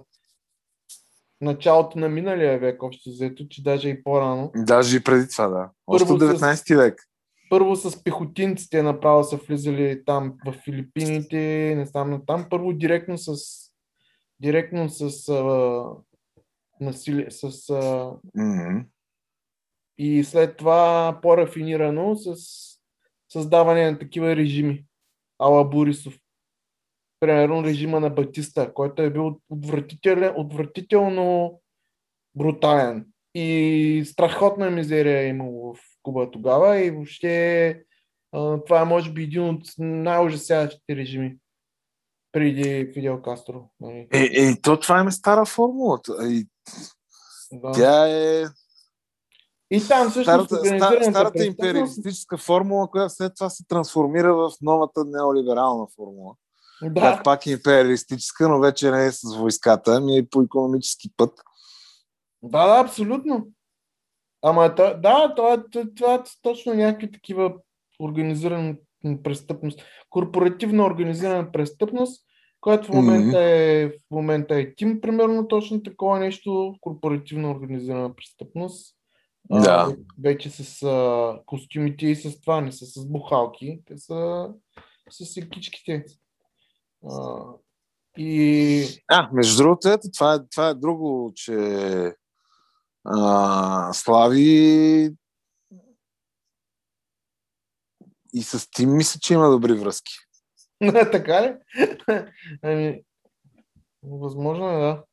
началото 1.40 1.98
на 1.98 2.08
миналия 2.08 2.58
век, 2.58 2.82
общо 2.82 3.10
взето, 3.10 3.48
че 3.48 3.62
даже 3.62 3.88
и 3.88 4.02
по-рано. 4.02 4.50
Даже 4.56 4.96
и 4.96 5.04
преди 5.04 5.28
това, 5.28 5.48
да. 5.48 5.70
Още 5.86 6.12
от 6.12 6.20
19 6.20 6.54
с, 6.54 6.74
век. 6.74 7.09
Първо 7.50 7.76
с 7.76 8.04
пехотинците 8.04 8.82
направо 8.82 9.24
са 9.24 9.36
влизали 9.36 10.04
там 10.04 10.34
в 10.46 10.52
Филипините, 10.52 11.74
не 11.76 11.86
знам 11.86 12.22
там. 12.26 12.46
Първо 12.50 12.72
директно 12.72 13.18
с 13.18 13.34
директно 14.40 14.88
с 14.88 15.28
а, 15.28 15.84
насилие, 16.80 17.30
с 17.30 17.44
а, 17.44 17.48
mm-hmm. 18.38 18.84
и 19.98 20.24
след 20.24 20.56
това 20.56 21.18
по-рафинирано 21.22 22.16
с 22.16 22.36
създаване 23.28 23.90
на 23.90 23.98
такива 23.98 24.36
режими. 24.36 24.84
Ала 25.38 25.64
Борисов. 25.64 26.18
Примерно 27.20 27.64
режима 27.64 28.00
на 28.00 28.10
Батиста, 28.10 28.74
който 28.74 29.02
е 29.02 29.10
бил 29.10 29.40
отвратителен, 29.50 30.32
отвратително 30.36 31.60
брутален. 32.34 33.06
И 33.34 34.02
страхотна 34.06 34.70
мизерия 34.70 35.20
е 35.20 35.28
имало 35.28 35.74
в 35.74 35.89
Куба 36.02 36.30
тогава 36.30 36.78
и 36.78 36.90
въобще 36.90 37.84
това 38.66 38.80
е 38.80 38.84
може 38.84 39.12
би 39.12 39.22
един 39.22 39.48
от 39.48 39.62
най-ужасяващите 39.78 40.96
режими 40.96 41.36
преди 42.32 42.90
Фидел 42.94 43.22
Кастро. 43.22 43.70
Нали? 43.80 44.08
Е, 44.12 44.28
е, 44.32 44.60
то 44.62 44.80
това 44.80 45.04
е 45.08 45.10
стара 45.10 45.44
формула. 45.44 46.00
И... 46.22 46.46
Да. 47.52 47.72
Тя 47.72 48.08
е... 48.08 48.44
И 49.70 49.88
там 49.88 50.10
също 50.10 50.22
старата, 50.22 50.56
стар, 50.56 51.02
старата 51.02 51.44
империалистическа 51.44 52.38
формула, 52.38 52.90
която 52.90 53.14
след 53.14 53.32
това 53.36 53.50
се 53.50 53.64
трансформира 53.68 54.34
в 54.34 54.50
новата 54.62 55.04
неолиберална 55.04 55.86
формула. 55.96 56.34
Да. 56.82 57.00
Която 57.00 57.22
пак 57.22 57.46
е 57.46 57.50
империалистическа, 57.50 58.48
но 58.48 58.60
вече 58.60 58.90
не 58.90 59.06
е 59.06 59.12
с 59.12 59.36
войската, 59.36 59.94
ами 59.96 60.18
е 60.18 60.28
по 60.28 60.42
економически 60.42 61.10
път. 61.16 61.40
Да, 62.42 62.66
да, 62.66 62.80
абсолютно. 62.80 63.46
Ама 64.42 64.74
да, 64.74 65.00
това, 65.00 65.34
това, 65.34 65.64
това 65.96 66.14
е 66.14 66.22
точно 66.42 66.74
някакви 66.74 67.12
такива 67.12 67.54
организирани 68.00 68.76
престъпност, 69.22 69.84
корпоративна 70.10 70.84
организирана 70.84 71.52
престъпност, 71.52 72.24
която 72.60 72.92
в 72.92 72.94
момента, 72.94 73.42
е, 73.42 73.88
в 73.88 74.10
момента 74.10 74.54
е 74.54 74.74
тим, 74.74 75.00
примерно 75.00 75.48
точно 75.48 75.82
такова 75.82 76.18
нещо, 76.18 76.74
корпоративна 76.80 77.50
организирана 77.50 78.14
престъпност. 78.14 78.96
Да. 79.50 79.88
А, 79.90 79.96
вече 80.22 80.50
с 80.50 80.82
а, 80.82 81.40
костюмите 81.46 82.06
и 82.06 82.16
с 82.16 82.40
това, 82.40 82.60
не 82.60 82.72
са 82.72 82.86
с 82.86 83.06
бухалки, 83.06 83.80
те 83.86 83.98
са 83.98 84.48
с 85.10 85.36
екичките. 85.36 86.04
А, 87.10 87.42
и... 88.18 88.84
А, 89.08 89.30
между 89.32 89.62
другото, 89.62 89.88
ето, 89.88 90.08
това, 90.16 90.34
е, 90.34 90.38
това 90.50 90.68
е 90.68 90.74
друго, 90.74 91.32
че 91.34 91.52
а, 93.04 93.92
Слави 93.92 95.14
и 98.32 98.42
с 98.42 98.70
Тим 98.70 98.96
мисля, 98.96 99.20
че 99.20 99.34
има 99.34 99.50
добри 99.50 99.72
връзки. 99.72 100.12
така 101.12 101.42
ли? 101.42 101.56
ами, 102.62 103.02
възможно 104.02 104.68
е, 104.68 104.80
да. 104.80 105.04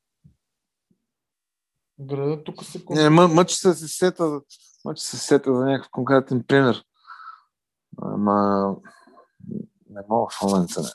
Града 1.99 2.43
тук 2.43 2.63
се... 2.63 2.83
Не, 2.89 3.09
мъ, 3.09 3.27
мъчи 3.27 3.55
се 3.55 3.73
се 3.73 3.87
сета, 3.87 4.41
мъчи 4.85 5.03
се 5.03 5.17
сета 5.17 5.55
за 5.55 5.65
някакъв 5.65 5.91
конкретен 5.91 6.43
пример. 6.47 6.83
Ама 8.01 8.75
не 9.89 10.01
мога 10.09 10.31
в 10.31 10.41
момента 10.41 10.81
не. 10.81 10.89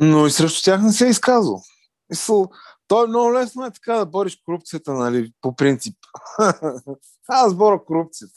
Но 0.00 0.26
и 0.26 0.30
срещу 0.30 0.62
тях 0.64 0.82
не 0.82 0.92
се 0.92 1.06
е 1.06 1.10
изказал. 1.10 1.62
Мисъл, 2.10 2.50
то 2.88 3.04
е 3.04 3.06
много 3.06 3.34
лесно 3.34 3.66
е 3.66 3.70
така 3.70 3.94
да 3.94 4.06
бориш 4.06 4.42
корупцията, 4.44 4.92
нали, 4.92 5.32
по 5.40 5.56
принцип. 5.56 5.96
Аз 7.28 7.54
боря 7.54 7.84
корупцията. 7.84 8.34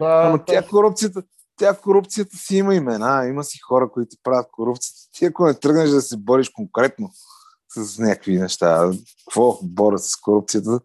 Да, 0.00 0.22
Ама 0.26 0.44
тя 0.44 0.66
корупцията, 0.68 1.22
тя 1.56 1.76
корупцията 1.76 2.36
си 2.36 2.56
има 2.56 2.74
имена, 2.74 3.26
има 3.26 3.44
си 3.44 3.58
хора, 3.58 3.90
които 3.90 4.16
правят 4.22 4.50
корупцията. 4.52 5.00
Ти 5.12 5.24
ако 5.24 5.46
не 5.46 5.54
тръгнеш 5.54 5.90
да 5.90 6.02
се 6.02 6.16
бориш 6.16 6.48
конкретно 6.48 7.10
с 7.76 7.98
някакви 7.98 8.38
неща, 8.38 8.90
какво 9.24 9.58
борят 9.62 10.04
с 10.04 10.16
корупцията? 10.16 10.80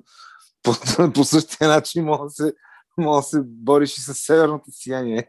По, 0.63 0.71
по 1.13 1.23
същия 1.23 1.67
начин 1.67 2.03
може 2.03 2.23
да 2.23 2.29
се, 2.29 2.53
може 2.97 3.23
да 3.23 3.29
се 3.29 3.41
бориш 3.43 3.97
и 3.97 4.01
с 4.01 4.13
северното 4.13 4.71
сияние. 4.71 5.27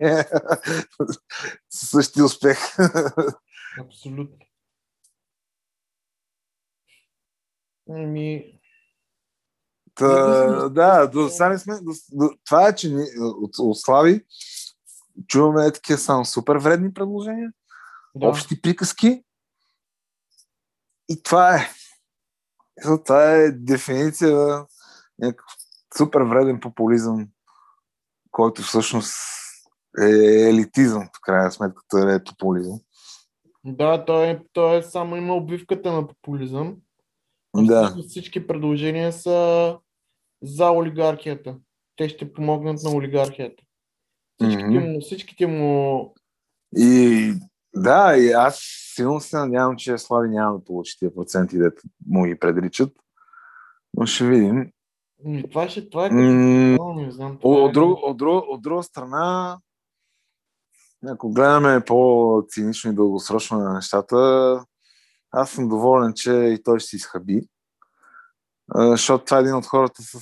Със 1.71 1.91
същия 1.91 2.25
успех. 2.25 2.59
Абсолютно. 3.81 4.48
Ами, 7.89 8.59
Та, 9.95 10.69
да, 10.69 11.07
до, 11.07 11.29
сега 11.29 11.59
сме, 11.59 11.75
до, 11.75 11.93
до, 12.13 12.31
това 12.45 12.69
е, 12.69 12.75
че 12.75 12.89
ни, 12.89 13.05
от, 13.21 13.51
от 13.59 13.79
Слави 13.79 14.25
чуваме 15.27 15.73
такива 15.73 15.99
само 15.99 16.25
супер 16.25 16.57
вредни 16.57 16.95
предложения, 16.95 17.53
да. 18.15 18.29
общи 18.29 18.63
приказки. 18.63 19.25
И 21.09 21.23
това 21.23 21.57
е. 21.57 21.61
Това 23.05 23.33
е 23.33 23.51
дефиниция 23.51 24.37
на 24.37 24.67
някакъв 25.19 25.47
супер 25.99 26.21
вреден 26.21 26.61
популизъм, 26.61 27.29
който 28.31 28.63
всъщност 28.63 29.15
е 30.03 30.11
елитизъм, 30.49 31.09
в 31.17 31.21
крайна 31.23 31.53
сметка, 31.53 32.15
е 32.15 32.25
популизъм. 32.25 32.81
Да, 33.65 34.05
той, 34.05 34.27
е- 34.27 34.43
той 34.53 34.77
е 34.77 34.83
само 34.83 35.17
има 35.17 35.35
обвивката 35.35 35.93
на 35.93 36.09
популизъм. 36.09 36.77
Да. 37.67 37.97
Всички 38.09 38.47
предложения 38.47 39.13
са 39.13 39.79
за 40.43 40.71
олигархията. 40.71 41.57
Те 41.97 42.09
ще 42.09 42.33
помогнат 42.33 42.83
на 42.83 42.91
олигархията. 42.91 43.63
Всичките, 44.43 44.69
Мгм. 44.69 44.79
му, 44.79 45.01
всичките 45.01 45.47
му 45.47 46.15
И 46.77 47.33
да, 47.77 48.17
и 48.17 48.31
аз 48.31 48.61
силно 48.95 49.21
се 49.21 49.37
надявам, 49.37 49.77
че 49.77 49.99
Слави 49.99 50.29
няма 50.29 50.59
да 50.59 50.65
получи 50.65 50.99
тия 50.99 51.15
проценти, 51.15 51.59
дето 51.59 51.83
му 52.07 52.25
ги 52.25 52.39
предричат. 52.39 52.93
Но 53.95 54.07
ще 54.07 54.27
видим. 54.27 54.73
Ами, 55.27 55.49
това 55.51 55.69
ще, 55.69 55.91
това 55.91 56.07
е 56.07 56.09
като... 56.09 56.21
не 56.21 57.11
знам. 57.11 57.39
това 57.39 57.57
От, 57.57 57.71
е- 57.71 57.73
друг, 57.73 57.99
от, 58.03 58.17
друг, 58.17 58.45
от 58.49 58.63
друга 58.63 58.83
страна, 58.83 59.59
ако 61.07 61.33
гледаме 61.33 61.85
по-цинично 61.85 62.91
и 62.91 62.95
дългосрочно 62.95 63.59
на 63.59 63.75
нещата, 63.75 64.17
аз 65.31 65.51
съм 65.51 65.69
доволен, 65.69 66.13
че 66.17 66.33
и 66.33 66.63
той 66.63 66.81
ще 66.81 66.91
се 66.91 66.97
изхъби. 66.97 67.49
Защото 68.75 69.25
това 69.25 69.37
е 69.37 69.41
един 69.41 69.55
от 69.55 69.67
хората 69.67 70.03
с 70.03 70.19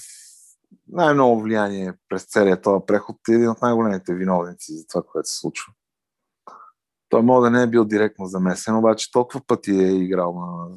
най-много 0.88 1.40
влияние 1.40 1.94
през 2.08 2.24
целия 2.24 2.60
този 2.60 2.84
преход 2.86 3.16
и 3.28 3.34
един 3.34 3.50
от 3.50 3.62
най-големите 3.62 4.14
виновници 4.14 4.78
за 4.78 4.86
това, 4.86 5.02
което 5.02 5.28
се 5.28 5.38
случва. 5.38 5.72
Той 7.08 7.22
може 7.22 7.44
да 7.44 7.50
не 7.50 7.62
е 7.62 7.66
бил 7.66 7.84
директно 7.84 8.26
замесен, 8.26 8.76
обаче 8.76 9.12
толкова 9.12 9.40
пъти 9.46 9.70
е 9.70 9.90
играл 9.90 10.34
на, 10.34 10.76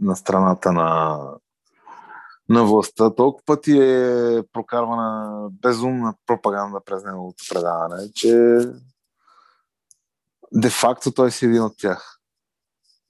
на 0.00 0.16
страната 0.16 0.72
на, 0.72 1.18
на 2.48 2.64
властта, 2.64 3.14
толкова 3.14 3.44
пъти 3.46 3.78
е 3.78 4.42
прокарвана 4.52 5.48
безумна 5.50 6.14
пропаганда 6.26 6.80
през 6.84 7.04
неговото 7.04 7.44
предаване, 7.50 8.12
че 8.14 8.58
де-факто 10.52 11.12
той 11.12 11.30
си 11.30 11.46
един 11.46 11.62
от 11.62 11.74
тях. 11.78 12.21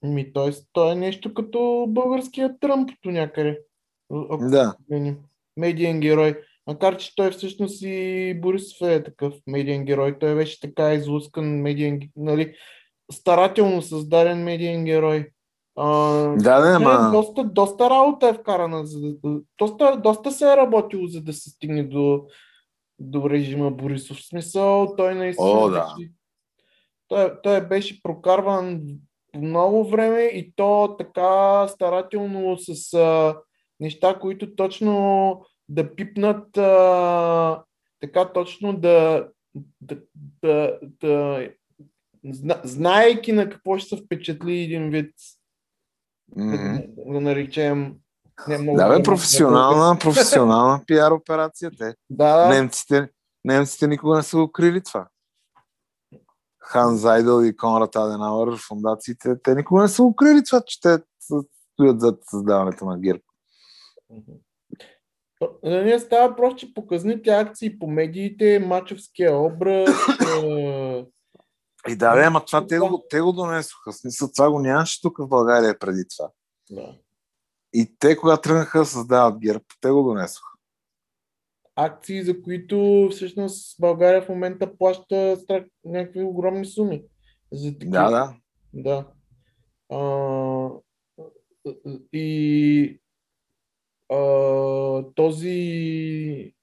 Ми, 0.03 0.33
той, 0.33 0.51
той 0.73 0.91
е 0.91 0.95
нещо 0.95 1.33
като 1.33 1.85
българския 1.89 2.59
Тръмп 2.59 2.89
до 3.03 3.11
някъде. 3.11 3.59
Ако 4.29 4.49
Да. 4.49 4.75
погледнем. 4.77 5.17
Медиен 5.57 5.99
герой. 5.99 6.39
Макар, 6.67 6.97
че 6.97 7.15
той 7.15 7.31
всъщност 7.31 7.81
и 7.81 8.33
Борисов 8.41 8.81
е 8.81 9.03
такъв 9.03 9.33
медиен 9.47 9.85
герой. 9.85 10.19
Той 10.19 10.35
беше 10.35 10.59
така 10.59 10.93
излускан 10.93 11.61
медиен, 11.61 11.99
нали, 12.15 12.55
старателно 13.11 13.81
създаден 13.81 14.43
медиен 14.43 14.85
герой. 14.85 15.29
А, 15.75 15.87
Да, 16.37 16.59
да, 16.61 16.79
не, 16.79 16.85
ама... 16.85 17.11
доста, 17.11 17.43
доста 17.43 17.89
работа 17.89 18.27
е 18.27 18.33
вкарана. 18.33 18.85
За, 18.85 19.15
доста, 19.57 19.97
доста 20.03 20.31
се 20.31 20.45
е 20.53 20.57
работило, 20.57 21.07
за 21.07 21.21
да 21.21 21.33
се 21.33 21.49
стигне 21.49 21.83
до, 21.83 22.25
до 22.99 23.29
режима 23.29 23.71
Борисов. 23.71 24.17
В 24.17 24.27
смисъл, 24.27 24.95
той 24.97 25.15
наистина 25.15 25.49
О, 25.49 25.69
да. 25.69 25.95
беше, 25.97 26.11
той, 27.07 27.41
той 27.43 27.67
беше 27.67 28.03
прокарван 28.03 28.81
много 29.37 29.89
време 29.89 30.21
и 30.21 30.53
то 30.55 30.95
така 30.99 31.67
старателно 31.67 32.57
с 32.57 32.93
а, 32.93 33.37
неща, 33.79 34.19
които 34.19 34.55
точно 34.55 35.45
да 35.69 35.95
пипнат, 35.95 36.57
а, 36.57 37.63
така 37.99 38.33
точно 38.33 38.73
да, 38.77 39.27
да, 39.81 39.97
да, 40.41 40.79
да 41.01 41.49
зна, 42.25 42.61
знаейки 42.63 43.31
на 43.31 43.49
какво 43.49 43.77
ще 43.77 43.95
се 43.95 44.03
впечатли 44.05 44.59
един 44.59 44.89
вид, 44.89 45.11
да, 46.37 46.43
Мгм. 46.43 46.77
го- 46.95 47.13
да 47.13 47.21
наречем 47.21 47.95
не 48.47 48.57
много 48.57 48.77
Да, 48.77 48.97
бе, 48.97 49.03
професионална, 49.03 49.97
професионална 50.01 50.81
пиар 50.87 51.11
операция 51.11 51.71
те. 51.77 51.95
Да, 52.09 52.37
да. 52.37 52.49
Немците, 52.49 53.09
немците 53.45 53.87
никога 53.87 54.17
не 54.17 54.23
са 54.23 54.37
го 54.37 54.51
крили 54.51 54.83
това. 54.83 55.07
Хан 56.63 56.97
Зайдъл 56.97 57.41
и 57.43 57.57
Конрад 57.57 57.95
Аденауър, 57.95 58.57
фундациите, 58.67 59.41
те 59.43 59.55
никога 59.55 59.81
не 59.81 59.87
са 59.87 60.03
го 60.03 60.15
крили 60.15 60.43
това, 60.45 60.61
че 60.65 60.81
те 60.81 60.97
стоят 61.73 61.99
зад 61.99 62.19
създаването 62.29 62.85
на 62.85 62.99
ГЕРБ. 62.99 63.23
Да 65.63 65.83
не 65.83 65.99
става 65.99 66.35
просто, 66.35 66.57
че 66.57 66.73
показните 66.73 67.29
акции 67.29 67.79
по 67.79 67.87
медиите, 67.87 68.59
мачовския 68.59 69.37
образ. 69.37 69.89
е, 70.43 71.05
И 71.89 71.95
да, 71.95 72.15
бе, 72.15 72.23
ама 72.23 72.45
това 72.45 72.67
те 72.67 72.79
го, 72.79 73.05
те 73.09 73.21
го 73.21 73.31
донесоха. 73.31 73.93
Смисъл, 73.93 74.29
това 74.35 74.51
го 74.51 74.59
нямаше 74.59 75.01
тук 75.01 75.17
в 75.17 75.27
България 75.27 75.79
преди 75.79 76.03
това. 76.17 76.29
да. 76.71 76.95
И 77.73 77.95
те, 77.99 78.17
когато 78.17 78.41
тръгнаха 78.41 78.79
да 78.79 78.85
създават 78.85 79.39
ГЕРБ, 79.39 79.63
те 79.81 79.89
го 79.89 80.03
донесоха. 80.03 80.52
Акции, 81.75 82.23
за 82.23 82.41
които 82.41 83.07
всъщност 83.11 83.75
България 83.79 84.21
в 84.21 84.29
момента 84.29 84.77
плаща 84.77 85.37
страх, 85.37 85.63
някакви 85.85 86.23
огромни 86.23 86.65
суми. 86.65 87.03
За 87.51 87.71
такива. 87.71 87.91
Да, 87.91 88.09
да. 88.09 88.35
Да. 88.73 89.07
А, 89.89 90.69
и 92.13 92.99
а, 94.09 95.03
този. 95.15 96.53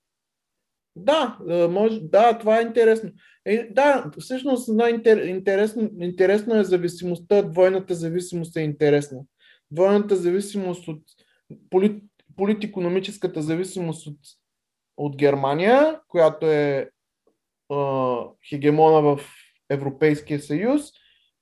Да, 0.96 1.38
може, 1.70 2.00
да, 2.00 2.38
това 2.38 2.58
е 2.58 2.62
интересно. 2.62 3.10
Е, 3.44 3.68
да, 3.72 4.10
всъщност 4.18 4.68
най-интересно 4.68 5.90
интересно 6.00 6.56
е 6.56 6.64
зависимостта, 6.64 7.42
двойната 7.42 7.94
зависимост 7.94 8.56
е 8.56 8.60
интересна. 8.60 9.20
Двойната 9.70 10.16
зависимост 10.16 10.88
от 10.88 11.02
полит, 11.70 12.02
политикономическата 12.36 13.42
зависимост 13.42 14.06
от, 14.06 14.18
от 15.02 15.16
Германия, 15.16 16.00
която 16.08 16.46
е 16.46 16.90
а, 17.72 18.16
хегемона 18.48 19.00
в 19.02 19.20
Европейския 19.68 20.40
съюз, 20.40 20.82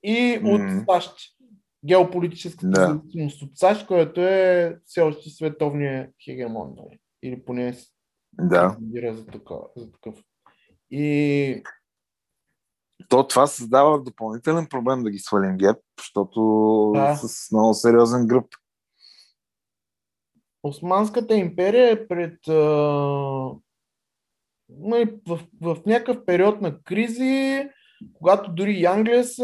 и 0.03 0.39
от 0.45 0.61
Мгм. 0.61 0.79
САЩ. 0.91 1.11
Геополитическата 1.85 2.67
Да. 2.67 2.87
зависимост 2.87 3.41
от 3.41 3.57
САЩ, 3.57 3.87
която 3.87 4.21
е 4.21 4.77
все 4.85 5.01
още 5.01 5.29
световния 5.29 6.09
хегемон. 6.25 6.73
нали? 6.77 6.99
Или 7.23 7.45
поне 7.45 7.77
Да. 8.33 8.77
за, 9.13 9.25
такова, 9.25 9.61
за 9.77 9.91
такъв. 9.91 10.15
И 10.91 11.63
То 13.09 13.27
това 13.27 13.47
създава 13.47 14.01
допълнителен 14.01 14.67
проблем 14.69 15.03
да 15.03 15.11
ги 15.11 15.19
свалим 15.19 15.57
ГЕРБ, 15.57 15.79
защото 15.99 16.41
Да. 16.95 17.15
с 17.15 17.51
много 17.51 17.73
сериозен 17.73 18.27
гръб. 18.27 18.45
Османската 20.63 21.35
империя 21.35 21.91
е 21.91 22.07
пред 22.07 22.47
а, 22.47 22.53
в, 25.27 25.39
в 25.61 25.77
някакъв 25.85 26.25
период 26.25 26.61
на 26.61 26.81
кризи, 26.83 27.69
когато 28.13 28.51
дори 28.51 28.71
и 28.71 28.85
Англия 28.85 29.23
се 29.23 29.43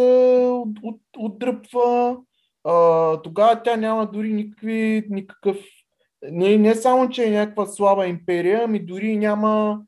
от, 0.52 0.80
от, 0.84 1.02
отдръпва, 1.18 2.18
а, 2.64 3.22
тогава 3.22 3.64
тя 3.64 3.76
няма 3.76 4.12
дори 4.12 4.34
никакви, 4.34 5.06
никакъв. 5.10 5.58
Не, 6.32 6.58
не 6.58 6.76
само, 6.76 7.10
че 7.10 7.24
е 7.24 7.32
някаква 7.32 7.66
слаба 7.66 8.08
империя, 8.08 8.62
ами 8.64 8.86
дори 8.86 9.18
няма 9.18 9.82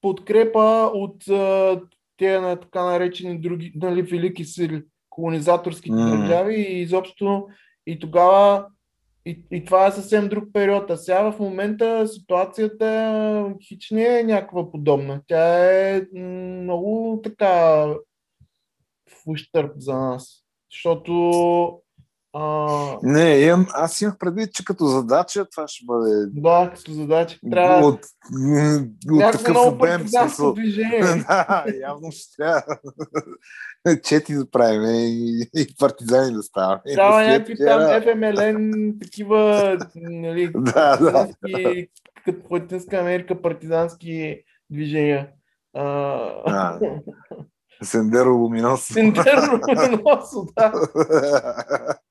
подкрепа 0.00 0.90
от 0.94 1.28
а, 1.28 1.80
те 2.16 2.40
на 2.40 2.60
така 2.60 2.84
наречени 2.84 3.40
други, 3.40 3.72
нали, 3.74 4.02
велики 4.02 4.44
сили, 4.44 4.82
колонизаторските 5.10 5.94
М. 5.94 6.16
държави 6.16 6.54
и 6.54 6.80
изобщо 6.80 7.48
и 7.86 7.98
тогава 7.98 8.66
и, 9.26 9.42
и 9.50 9.64
това 9.64 9.86
е 9.86 9.92
съвсем 9.92 10.28
друг 10.28 10.44
период. 10.52 10.90
А 10.90 10.96
сега 10.96 11.32
в 11.32 11.38
момента 11.38 12.08
ситуацията 12.08 13.54
хич 13.68 13.90
не 13.90 14.20
е 14.20 14.24
някаква 14.24 14.70
подобна. 14.70 15.22
Тя 15.26 15.74
е 15.74 16.02
много 16.14 17.20
така 17.24 17.86
в 19.10 19.26
ущърп 19.26 19.72
за 19.76 19.94
нас. 19.94 20.44
Защото 20.72 21.82
а, 22.38 22.98
Не, 23.02 23.38
имам, 23.38 23.66
аз 23.72 24.00
имах 24.00 24.18
предвид, 24.18 24.52
че 24.52 24.64
като 24.64 24.86
задача 24.86 25.46
това 25.50 25.68
ще 25.68 25.84
бъде 25.86 26.26
да, 26.26 26.72
като 26.74 26.92
задача 26.92 27.38
трябва 27.50 27.86
от, 27.86 28.00
от 29.10 29.32
такъв 29.32 29.56
обем. 29.66 30.08
смисъл. 30.08 30.52
движение. 30.52 31.00
да, 31.28 31.64
явно 31.80 32.12
ще 32.12 32.36
трябва 32.36 32.62
чети 34.02 34.34
да 34.34 34.50
правим 34.50 34.82
и, 34.84 35.46
и 35.56 35.66
партизани 35.78 36.32
да 36.32 36.42
ставаме. 36.42 36.80
Трябва 36.94 37.18
След 37.18 37.28
някакви 37.28 37.56
там 37.56 37.80
FMLN, 37.80 39.00
такива, 39.00 39.78
нали, 39.96 40.52
Да, 40.56 40.96
да. 40.96 41.28
като 42.24 42.40
Латинска 42.50 42.98
Америка 42.98 43.42
партизански 43.42 44.42
движения. 44.70 45.28
А. 45.74 46.78
Сендеро 47.82 48.34
Луминос. 48.34 48.84
Сендеро 48.84 49.60
носо, 50.04 50.46
да. 50.56 50.72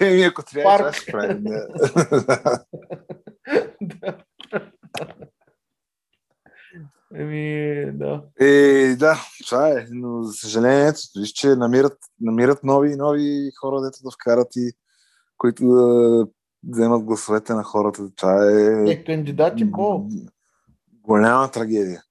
Еми, 0.00 0.22
ако 0.22 0.42
трябва, 0.42 0.78
Парк. 0.78 0.94
ще 0.94 1.12
правим. 1.12 1.44
Да. 1.44 1.68
Да. 3.82 4.18
Еми, 7.14 7.84
да. 7.92 8.22
Е, 8.40 8.96
да, 8.96 9.16
това 9.48 9.68
е. 9.68 9.86
Но 9.90 10.22
за 10.22 10.32
съжаление, 10.32 10.92
виж, 11.20 11.28
че 11.30 11.48
намират, 11.48 11.98
намират 12.20 12.64
нови 12.64 12.92
и 12.92 12.96
нови 12.96 13.50
хора, 13.60 13.80
дето 13.80 13.98
да 14.02 14.10
вкарат 14.10 14.48
и 14.56 14.72
които 15.38 15.66
да 15.66 16.26
вземат 16.68 17.04
гласовете 17.04 17.52
на 17.54 17.62
хората. 17.64 18.10
Това 18.16 18.50
е 18.50 18.90
Е, 18.90 19.04
кандидати 19.04 19.72
по. 19.72 20.08
голяма 20.92 21.50
трагедия. 21.50 22.02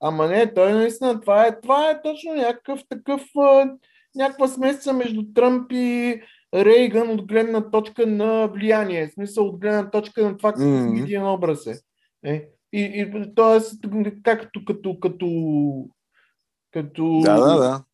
Ама 0.00 0.26
не, 0.28 0.54
той 0.54 0.72
наистина, 0.72 1.20
това 1.20 1.46
е, 1.46 1.60
това 1.60 1.90
е 1.90 2.02
точно 2.02 2.34
някакъв 2.34 2.80
такъв, 2.88 3.22
а, 3.38 3.72
някаква 4.14 4.48
смесица 4.48 4.92
между 4.92 5.22
Тръмп 5.34 5.72
и 5.72 6.20
Рейган 6.54 7.10
от 7.10 7.26
гледна 7.26 7.70
точка 7.70 8.06
на 8.06 8.46
влияние, 8.46 9.06
в 9.08 9.12
смисъл 9.12 9.46
от 9.46 9.60
гледна 9.60 9.90
точка 9.90 10.22
на 10.22 10.36
това 10.36 10.52
какъв 10.52 10.66
Мгм. 10.68 10.94
медиен 10.94 11.26
образ 11.26 11.66
е. 11.66 11.74
е. 12.24 12.48
И, 12.72 12.80
и 12.80 13.34
т.е. 13.34 13.60
както 14.22 14.64
като, 14.64 15.00
като, 15.00 15.26
като, 16.72 17.20
Да, 17.24 17.40
да, 17.40 17.56
да. 17.58 17.84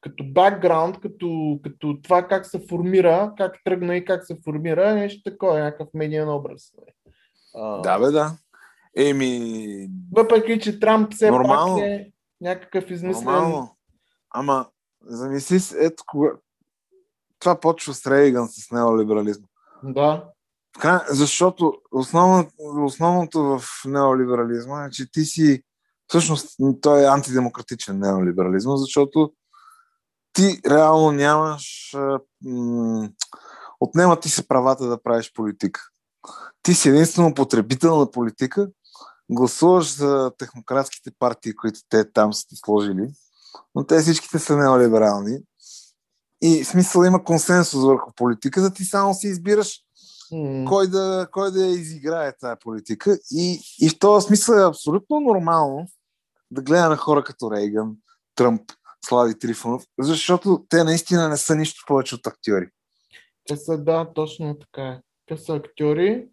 като 0.00 0.24
бакграунд, 0.24 1.00
като, 1.00 1.60
като 1.62 1.98
това 2.02 2.26
как 2.28 2.46
се 2.46 2.66
формира, 2.68 3.32
как 3.36 3.56
тръгна 3.64 3.96
и 3.96 4.04
как 4.04 4.26
се 4.26 4.36
формира, 4.44 4.90
е 4.90 4.94
нещо 4.94 5.30
такова, 5.30 5.58
някакъв 5.58 5.88
медиен 5.94 6.28
образ. 6.28 6.72
А, 7.54 7.80
Да, 7.80 7.98
бе, 7.98 8.06
да. 8.06 8.32
Еми, 8.96 9.88
Въпреки, 10.12 10.60
че 10.60 10.80
Трамп 10.80 11.12
все 11.12 11.30
Нормално. 11.30 11.74
пак 11.76 11.84
е 11.84 12.10
някакъв 12.40 12.90
измислен. 12.90 13.24
нормално. 13.24 13.76
Ама, 14.30 14.66
замисли 15.02 15.60
се, 15.60 15.84
ето 15.86 16.02
кога... 16.06 16.28
Това 17.38 17.60
почва 17.60 17.94
с 17.94 18.06
Рейган, 18.06 18.48
с 18.48 18.70
неолиберализма. 18.70 19.46
Да. 19.82 20.24
Защото 21.10 21.74
основно, 21.90 22.50
основното 22.84 23.42
в 23.42 23.62
неолиберализма 23.84 24.84
е, 24.84 24.90
че 24.90 25.10
ти 25.12 25.24
си 25.24 25.62
всъщност 26.06 26.56
той 26.80 27.02
е 27.02 27.06
антидемократичен 27.06 27.98
неолиберализма, 27.98 28.76
защото 28.76 29.32
ти 30.32 30.60
реално 30.66 31.12
нямаш 31.12 31.96
м- 32.44 33.08
отнема 33.80 34.20
ти 34.20 34.28
се 34.28 34.48
правата 34.48 34.86
да 34.86 35.02
правиш 35.02 35.32
политика. 35.32 35.80
Ти 36.62 36.74
си 36.74 36.88
единствено 36.88 37.34
потребител 37.34 37.98
на 37.98 38.10
политика, 38.10 38.68
гласуваш 39.30 39.96
за 39.96 40.32
технократските 40.38 41.10
партии, 41.18 41.56
които 41.56 41.80
те 41.88 42.12
там 42.12 42.32
са 42.32 42.46
ти 42.48 42.56
сложили, 42.56 43.08
но 43.74 43.86
те 43.86 43.98
всичките 43.98 44.38
са 44.38 44.56
неолиберални. 44.56 45.38
И 46.42 46.64
в 46.64 46.68
смисъл 46.68 47.02
има 47.02 47.24
консенсус 47.24 47.84
върху 47.84 48.12
политиката, 48.16 48.74
ти 48.74 48.84
само 48.84 49.14
си 49.14 49.26
избираш 49.26 49.80
М. 50.32 50.64
кой 50.68 50.88
да, 50.88 51.28
кой 51.32 51.52
да 51.52 51.66
изиграе 51.66 52.36
тази 52.36 52.58
политика. 52.64 53.18
И, 53.30 53.60
и 53.80 53.88
в 53.88 53.98
този 53.98 54.26
смисъл 54.26 54.54
е 54.54 54.68
абсолютно 54.68 55.20
нормално 55.20 55.86
да 56.50 56.62
гледаме 56.62 56.96
хора 56.96 57.24
като 57.24 57.50
Рейган, 57.50 57.96
Тръмп, 58.34 58.62
Слави 59.04 59.38
Трифонов, 59.38 59.82
защото 60.00 60.66
те 60.68 60.84
наистина 60.84 61.28
не 61.28 61.36
са 61.36 61.56
нищо 61.56 61.84
повече 61.86 62.14
от 62.14 62.26
актьори. 62.26 62.68
Те 63.48 63.56
са, 63.56 63.78
да, 63.78 64.12
точно 64.14 64.58
така 64.58 64.82
е. 64.82 65.00
Те 65.26 65.36
са 65.36 65.54
актьори 65.54 66.28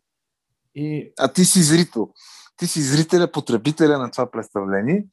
и 0.76 1.14
А 1.20 1.34
ти 1.34 1.46
си 1.46 1.64
зрител. 1.64 2.10
Ти 2.58 2.68
си 2.68 2.82
зрителя, 2.82 3.32
потребителя 3.32 3.98
на 3.98 4.12
това 4.12 4.32
представление. 4.32 5.06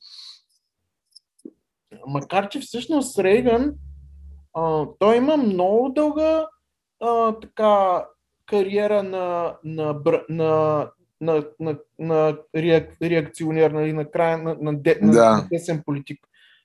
Макар, 2.07 2.48
че 2.48 2.61
всъщност 2.61 3.18
Рейган, 3.18 3.72
а, 4.55 4.84
той 4.98 5.16
има 5.16 5.36
много 5.36 5.88
дълга 5.88 6.46
а, 7.00 7.32
така 7.40 8.05
кариера 8.46 9.03
на, 9.03 9.55
на, 9.64 9.94
на, 10.28 10.86
на, 11.20 11.44
на, 11.61 11.76
на 11.98 12.36
реак, 12.57 12.88
реакционер, 13.03 13.70
нали, 13.70 13.92
на 13.92 14.05
края 14.11 14.38
на, 14.38 14.57
на, 14.61 14.74
де, 14.74 14.98
Да. 15.03 15.30
на 15.30 15.46
десен 15.53 15.82
политик. 15.86 16.18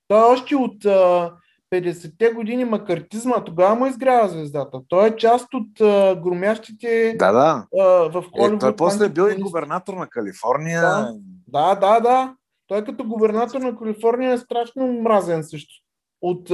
Той 0.08 0.34
още 0.34 0.56
от 0.56 0.86
а, 0.86 1.32
50-те 1.74 2.30
години 2.30 2.66
макартизма, 2.66 3.44
тогава 3.44 3.76
му 3.76 3.86
изгрява 3.86 4.30
звездата. 4.30 4.80
Той 4.88 5.08
е 5.08 5.16
част 5.16 5.54
от 5.54 5.82
а, 5.82 6.16
громящите 6.16 7.16
Да, 7.20 7.32
да. 7.32 7.66
а, 7.80 7.84
в 8.10 8.24
Е, 8.26 8.40
Холивуд. 8.40 8.60
той 8.60 8.76
после 8.76 9.06
е 9.06 9.10
бил 9.10 9.24
и 9.24 9.42
губернатор 9.42 9.94
на 9.94 10.08
Калифорния. 10.08 10.82
Да. 10.82 11.14
Да, 11.48 11.76
да, 11.76 12.00
да. 12.00 12.36
Той 12.68 12.86
като 12.86 13.04
губернатор 13.04 13.62
на 13.62 13.78
Калифорния 13.78 14.34
е 14.34 14.38
страшно 14.38 14.88
мразен 14.88 15.44
също. 15.44 15.74
От, 16.22 16.52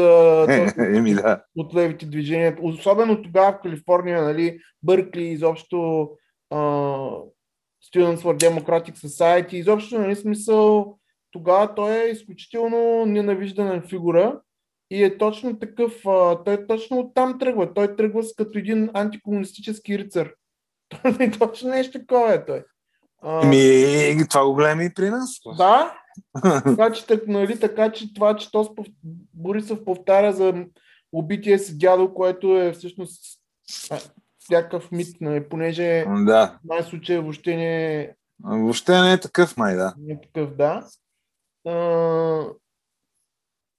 Еми 0.77 1.13
да. 1.13 1.43
от 1.57 1.75
левите 1.75 2.05
движения. 2.05 2.57
Особено 2.61 3.21
тогава 3.21 3.51
в 3.51 3.61
Калифорния, 3.61 4.21
нали, 4.21 4.59
Бъркли, 4.83 5.23
изобщо 5.23 6.09
а, 6.49 6.57
Students 7.85 8.17
for 8.17 8.37
Democratic 8.49 8.95
Society, 8.95 9.53
изобщо, 9.53 9.99
нали, 9.99 10.15
смисъл, 10.15 10.97
тогава 11.31 11.75
той 11.75 11.91
е 11.91 12.11
изключително 12.11 13.05
ненавиждана 13.05 13.81
фигура 13.81 14.41
и 14.91 15.03
е 15.03 15.17
точно 15.17 15.59
такъв, 15.59 16.05
а, 16.07 16.43
той 16.43 16.67
точно 16.67 16.99
оттам 16.99 17.39
тръгва. 17.39 17.73
Той 17.73 17.95
тръгва 17.95 18.23
с 18.23 18.35
като 18.35 18.59
един 18.59 18.89
антикомунистически 18.93 19.97
рицар. 19.97 20.31
Той 21.03 21.31
точно 21.39 21.69
нещо 21.69 21.99
такова 21.99 22.33
е 22.33 22.45
той. 22.45 22.63
А, 23.21 23.45
Еми, 23.45 24.27
това 24.29 24.45
го 24.45 24.53
гледаме 24.53 24.83
и 24.83 24.93
при 24.93 25.09
нас. 25.09 25.39
да, 25.57 25.97
така 26.63 26.91
че, 26.91 27.07
так, 27.07 27.27
нали, 27.27 27.59
така 27.59 27.91
че 27.91 28.13
това, 28.13 28.35
че 28.35 28.51
Тос 28.51 28.75
пов... 28.75 28.87
Борисов 29.33 29.85
повтаря 29.85 30.33
за 30.33 30.65
убития 31.11 31.59
си 31.59 31.77
дядо, 31.77 32.13
което 32.13 32.57
е 32.57 32.71
всъщност 32.71 33.39
а, 33.91 33.99
някакъв 34.51 34.91
мит, 34.91 35.21
нали, 35.21 35.49
понеже 35.49 36.05
Да. 36.25 36.59
в 36.63 36.67
най 36.67 36.83
случая 36.83 37.21
въобще 37.21 37.55
не 37.55 38.01
е, 38.01 38.15
Въобще 38.43 39.01
не 39.01 39.13
е 39.13 39.19
такъв 39.19 39.57
май, 39.57 39.75
да. 39.75 39.95
не 39.97 40.13
е 40.13 40.21
такъв, 40.21 40.55
да. 40.55 40.87
А, 41.65 42.45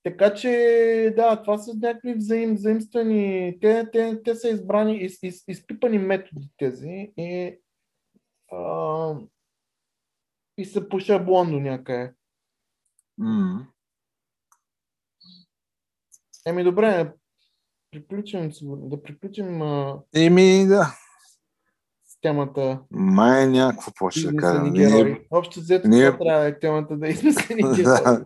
така 0.02 0.34
че, 0.34 1.12
да, 1.16 1.42
това 1.42 1.58
са 1.58 1.74
някакви 1.74 2.14
взаим, 2.14 2.54
взаимствани, 2.54 3.58
те, 3.60 3.90
те, 3.92 4.22
те 4.22 4.34
са 4.34 4.48
избрани, 4.48 4.96
из, 4.96 5.18
из, 5.22 5.44
изпипани 5.48 5.98
методи 5.98 6.50
тези 6.56 7.12
и, 7.16 7.58
а, 8.52 9.14
и 10.58 10.64
са 10.64 10.88
по 10.88 11.00
шаблон 11.00 11.50
до 11.50 11.60
някъде. 11.60 12.12
М. 13.20 13.66
Еми 16.46 16.64
добре, 16.64 17.12
приключим, 17.90 18.50
да 18.62 19.02
приключим 19.02 19.62
а, 19.62 19.98
Еми, 20.14 20.66
да. 20.66 20.96
с 22.04 22.20
темата 22.20 22.80
Май 22.90 23.42
е 23.42 23.46
някакво 23.46 23.92
по-ще 23.98 24.30
да 24.32 24.36
кажем. 24.36 24.72
Ние-. 24.72 25.26
Общо 25.30 25.60
взето 25.60 25.88
ние- 25.88 26.18
трябва 26.18 26.44
е 26.46 26.58
темата 26.58 26.96
да 26.96 27.06
е 27.08 27.10
измислени 27.10 27.62
герои. 27.76 27.82
да, 27.84 28.24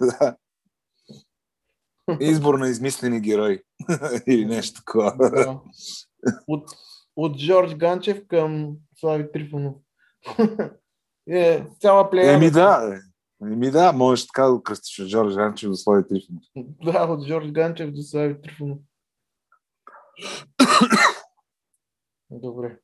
да. 0.00 0.36
Избор 2.20 2.58
на 2.58 2.68
измислени 2.68 3.20
герои. 3.20 3.62
Или 4.26 4.44
нещо 4.44 4.80
такова. 4.80 5.16
Да. 5.18 5.60
От, 6.48 6.70
от 7.16 7.38
Жорж 7.38 7.74
Ганчев 7.74 8.26
към 8.28 8.76
Слави 8.96 9.32
Трифонов. 9.32 9.74
е, 11.28 11.66
цяла 11.80 12.10
плеяда. 12.10 12.32
Еми 12.32 12.50
да, 12.50 13.00
Еми 13.52 13.70
да, 13.70 13.92
можеш 13.92 14.26
така 14.26 14.42
да 14.42 14.52
го 14.52 14.62
кръстиш 14.62 14.98
от 15.00 15.06
Жорж 15.06 15.34
Ганчев 15.34 15.70
до 15.70 15.76
Слави 15.76 16.08
Трифонов. 16.08 16.42
Да, 16.56 17.04
от 17.04 17.26
Жорж 17.26 17.50
Ганчев 17.50 17.92
до 17.92 18.02
Слави 18.02 18.42
Трифонов. 18.42 18.78
Добре. 22.30 22.78